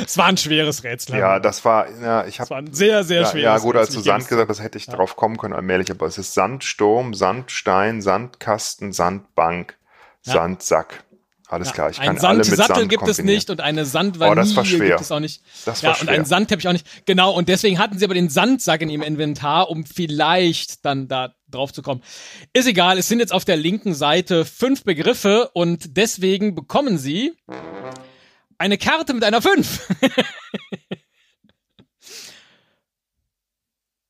Es 0.06 0.16
war 0.18 0.26
ein 0.26 0.36
schweres 0.36 0.82
Rätsel. 0.84 1.18
Ja, 1.18 1.38
das 1.40 1.64
war, 1.64 1.86
ja, 2.00 2.26
ich 2.26 2.38
Es 2.40 2.50
war 2.50 2.58
habe 2.58 2.68
ein 2.68 2.74
sehr, 2.74 3.04
sehr 3.04 3.22
ja, 3.22 3.26
schweres 3.28 3.44
ja 3.44 3.58
gut, 3.58 3.76
als 3.76 3.90
du 3.90 4.00
Sand 4.00 4.28
gesagt 4.28 4.48
hast, 4.50 4.60
hätte 4.62 4.78
ich 4.78 4.86
Ja. 4.86 4.94
drauf 4.94 5.16
kommen 5.16 5.36
können 5.36 5.54
allmählich, 5.54 5.90
aber 5.90 6.06
es 6.06 6.18
ist 6.18 6.34
Sandsturm, 6.34 7.14
Sandstein, 7.14 8.02
Sandkasten, 8.02 8.92
Sandbank, 8.92 9.76
Ja. 10.24 10.34
Sandsack. 10.34 11.04
Alles 11.46 11.68
Ja, 11.68 11.74
klar, 11.74 11.90
ich 11.90 11.98
kann 12.00 12.18
alle 12.18 12.38
mit 12.38 12.46
Sandsattel 12.46 12.76
Sand 12.76 12.88
gibt 12.88 13.06
es 13.06 13.18
nicht 13.22 13.50
und 13.50 13.60
eine 13.60 13.82
Oh, 13.82 13.84
Sandvanille 13.84 14.64
schwer. 14.64 14.88
gibt 14.88 15.00
es 15.02 15.12
auch 15.12 15.20
nicht. 15.20 15.42
Das 15.66 15.82
ja, 15.82 15.90
war 15.90 16.00
und 16.00 16.06
schwer. 16.06 16.14
einen 16.14 16.24
Sandteppich 16.24 16.66
auch 16.66 16.72
nicht. 16.72 16.86
Genau, 17.06 17.32
und 17.32 17.48
deswegen 17.50 17.78
hatten 17.78 17.98
sie 17.98 18.04
aber 18.06 18.14
den 18.14 18.30
Sandsack 18.30 18.80
in 18.80 18.88
ihrem 18.88 19.02
Inventar, 19.02 19.68
um 19.68 19.84
vielleicht 19.84 20.84
dann 20.86 21.06
da 21.06 21.34
drauf 21.50 21.72
zu 21.72 21.82
kommen. 21.82 22.02
Ist 22.54 22.66
egal, 22.66 22.96
es 22.98 23.08
sind 23.08 23.20
jetzt 23.20 23.32
auf 23.32 23.44
der 23.44 23.56
linken 23.58 23.94
Seite 23.94 24.46
fünf 24.46 24.84
Begriffe 24.84 25.50
und 25.52 25.96
deswegen 25.98 26.54
bekommen 26.54 26.96
sie 26.96 27.34
eine 28.58 28.78
Karte 28.78 29.14
mit 29.14 29.24
einer 29.24 29.42
fünf. 29.42 29.88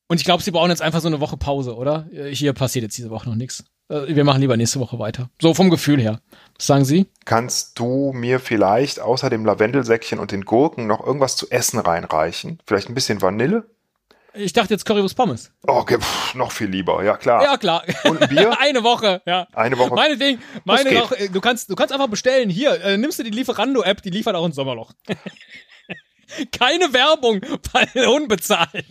und 0.07 0.17
ich 0.19 0.23
glaube, 0.25 0.43
sie 0.43 0.51
brauchen 0.51 0.69
jetzt 0.69 0.81
einfach 0.81 1.01
so 1.01 1.07
eine 1.07 1.19
Woche 1.19 1.37
Pause, 1.37 1.75
oder? 1.75 2.07
Hier 2.31 2.53
passiert 2.53 2.83
jetzt 2.83 2.97
diese 2.97 3.09
Woche 3.09 3.27
noch 3.29 3.35
nichts. 3.35 3.63
Äh, 3.89 4.15
Wir 4.15 4.23
machen 4.23 4.41
lieber 4.41 4.57
nächste 4.57 4.79
Woche 4.79 4.99
weiter. 4.99 5.29
So 5.41 5.53
vom 5.53 5.69
Gefühl 5.69 5.99
her. 6.01 6.21
Was 6.57 6.67
sagen 6.67 6.85
Sie? 6.85 7.07
Kannst 7.25 7.77
du 7.79 8.11
mir 8.13 8.39
vielleicht 8.39 8.99
außer 8.99 9.29
dem 9.29 9.45
Lavendelsäckchen 9.45 10.19
und 10.19 10.31
den 10.31 10.45
Gurken 10.45 10.87
noch 10.87 11.05
irgendwas 11.05 11.35
zu 11.35 11.49
essen 11.49 11.79
reinreichen? 11.79 12.59
Vielleicht 12.65 12.89
ein 12.89 12.95
bisschen 12.95 13.21
Vanille? 13.21 13.69
Ich 14.37 14.53
dachte 14.53 14.73
jetzt 14.73 14.85
Currywurst 14.85 15.15
Pommes. 15.15 15.51
Oh, 15.67 15.73
okay, 15.73 15.97
pff, 15.99 16.35
noch 16.35 16.51
viel 16.51 16.67
lieber, 16.67 17.03
ja 17.03 17.17
klar. 17.17 17.43
Ja, 17.43 17.57
klar. 17.57 17.83
Und 18.03 18.21
ein 18.21 18.29
Bier? 18.29 18.55
Eine 18.59 18.83
Woche, 18.83 19.21
ja. 19.25 19.47
Eine 19.53 19.77
Woche. 19.77 19.95
Meine 19.95 20.17
geht. 20.17 21.01
Woche, 21.01 21.17
äh, 21.17 21.29
du 21.29 21.41
kannst, 21.41 21.69
du 21.69 21.75
kannst 21.75 21.93
einfach 21.93 22.07
bestellen. 22.07 22.49
Hier, 22.49 22.83
äh, 22.83 22.97
nimmst 22.97 23.19
du 23.19 23.23
die 23.23 23.31
Lieferando-App, 23.31 24.01
die 24.01 24.09
liefert 24.09 24.35
auch 24.35 24.45
ins 24.45 24.55
Sommerloch. 24.55 24.91
Keine 26.51 26.91
Werbung, 26.93 27.41
weil 27.71 28.07
unbezahlt. 28.07 28.85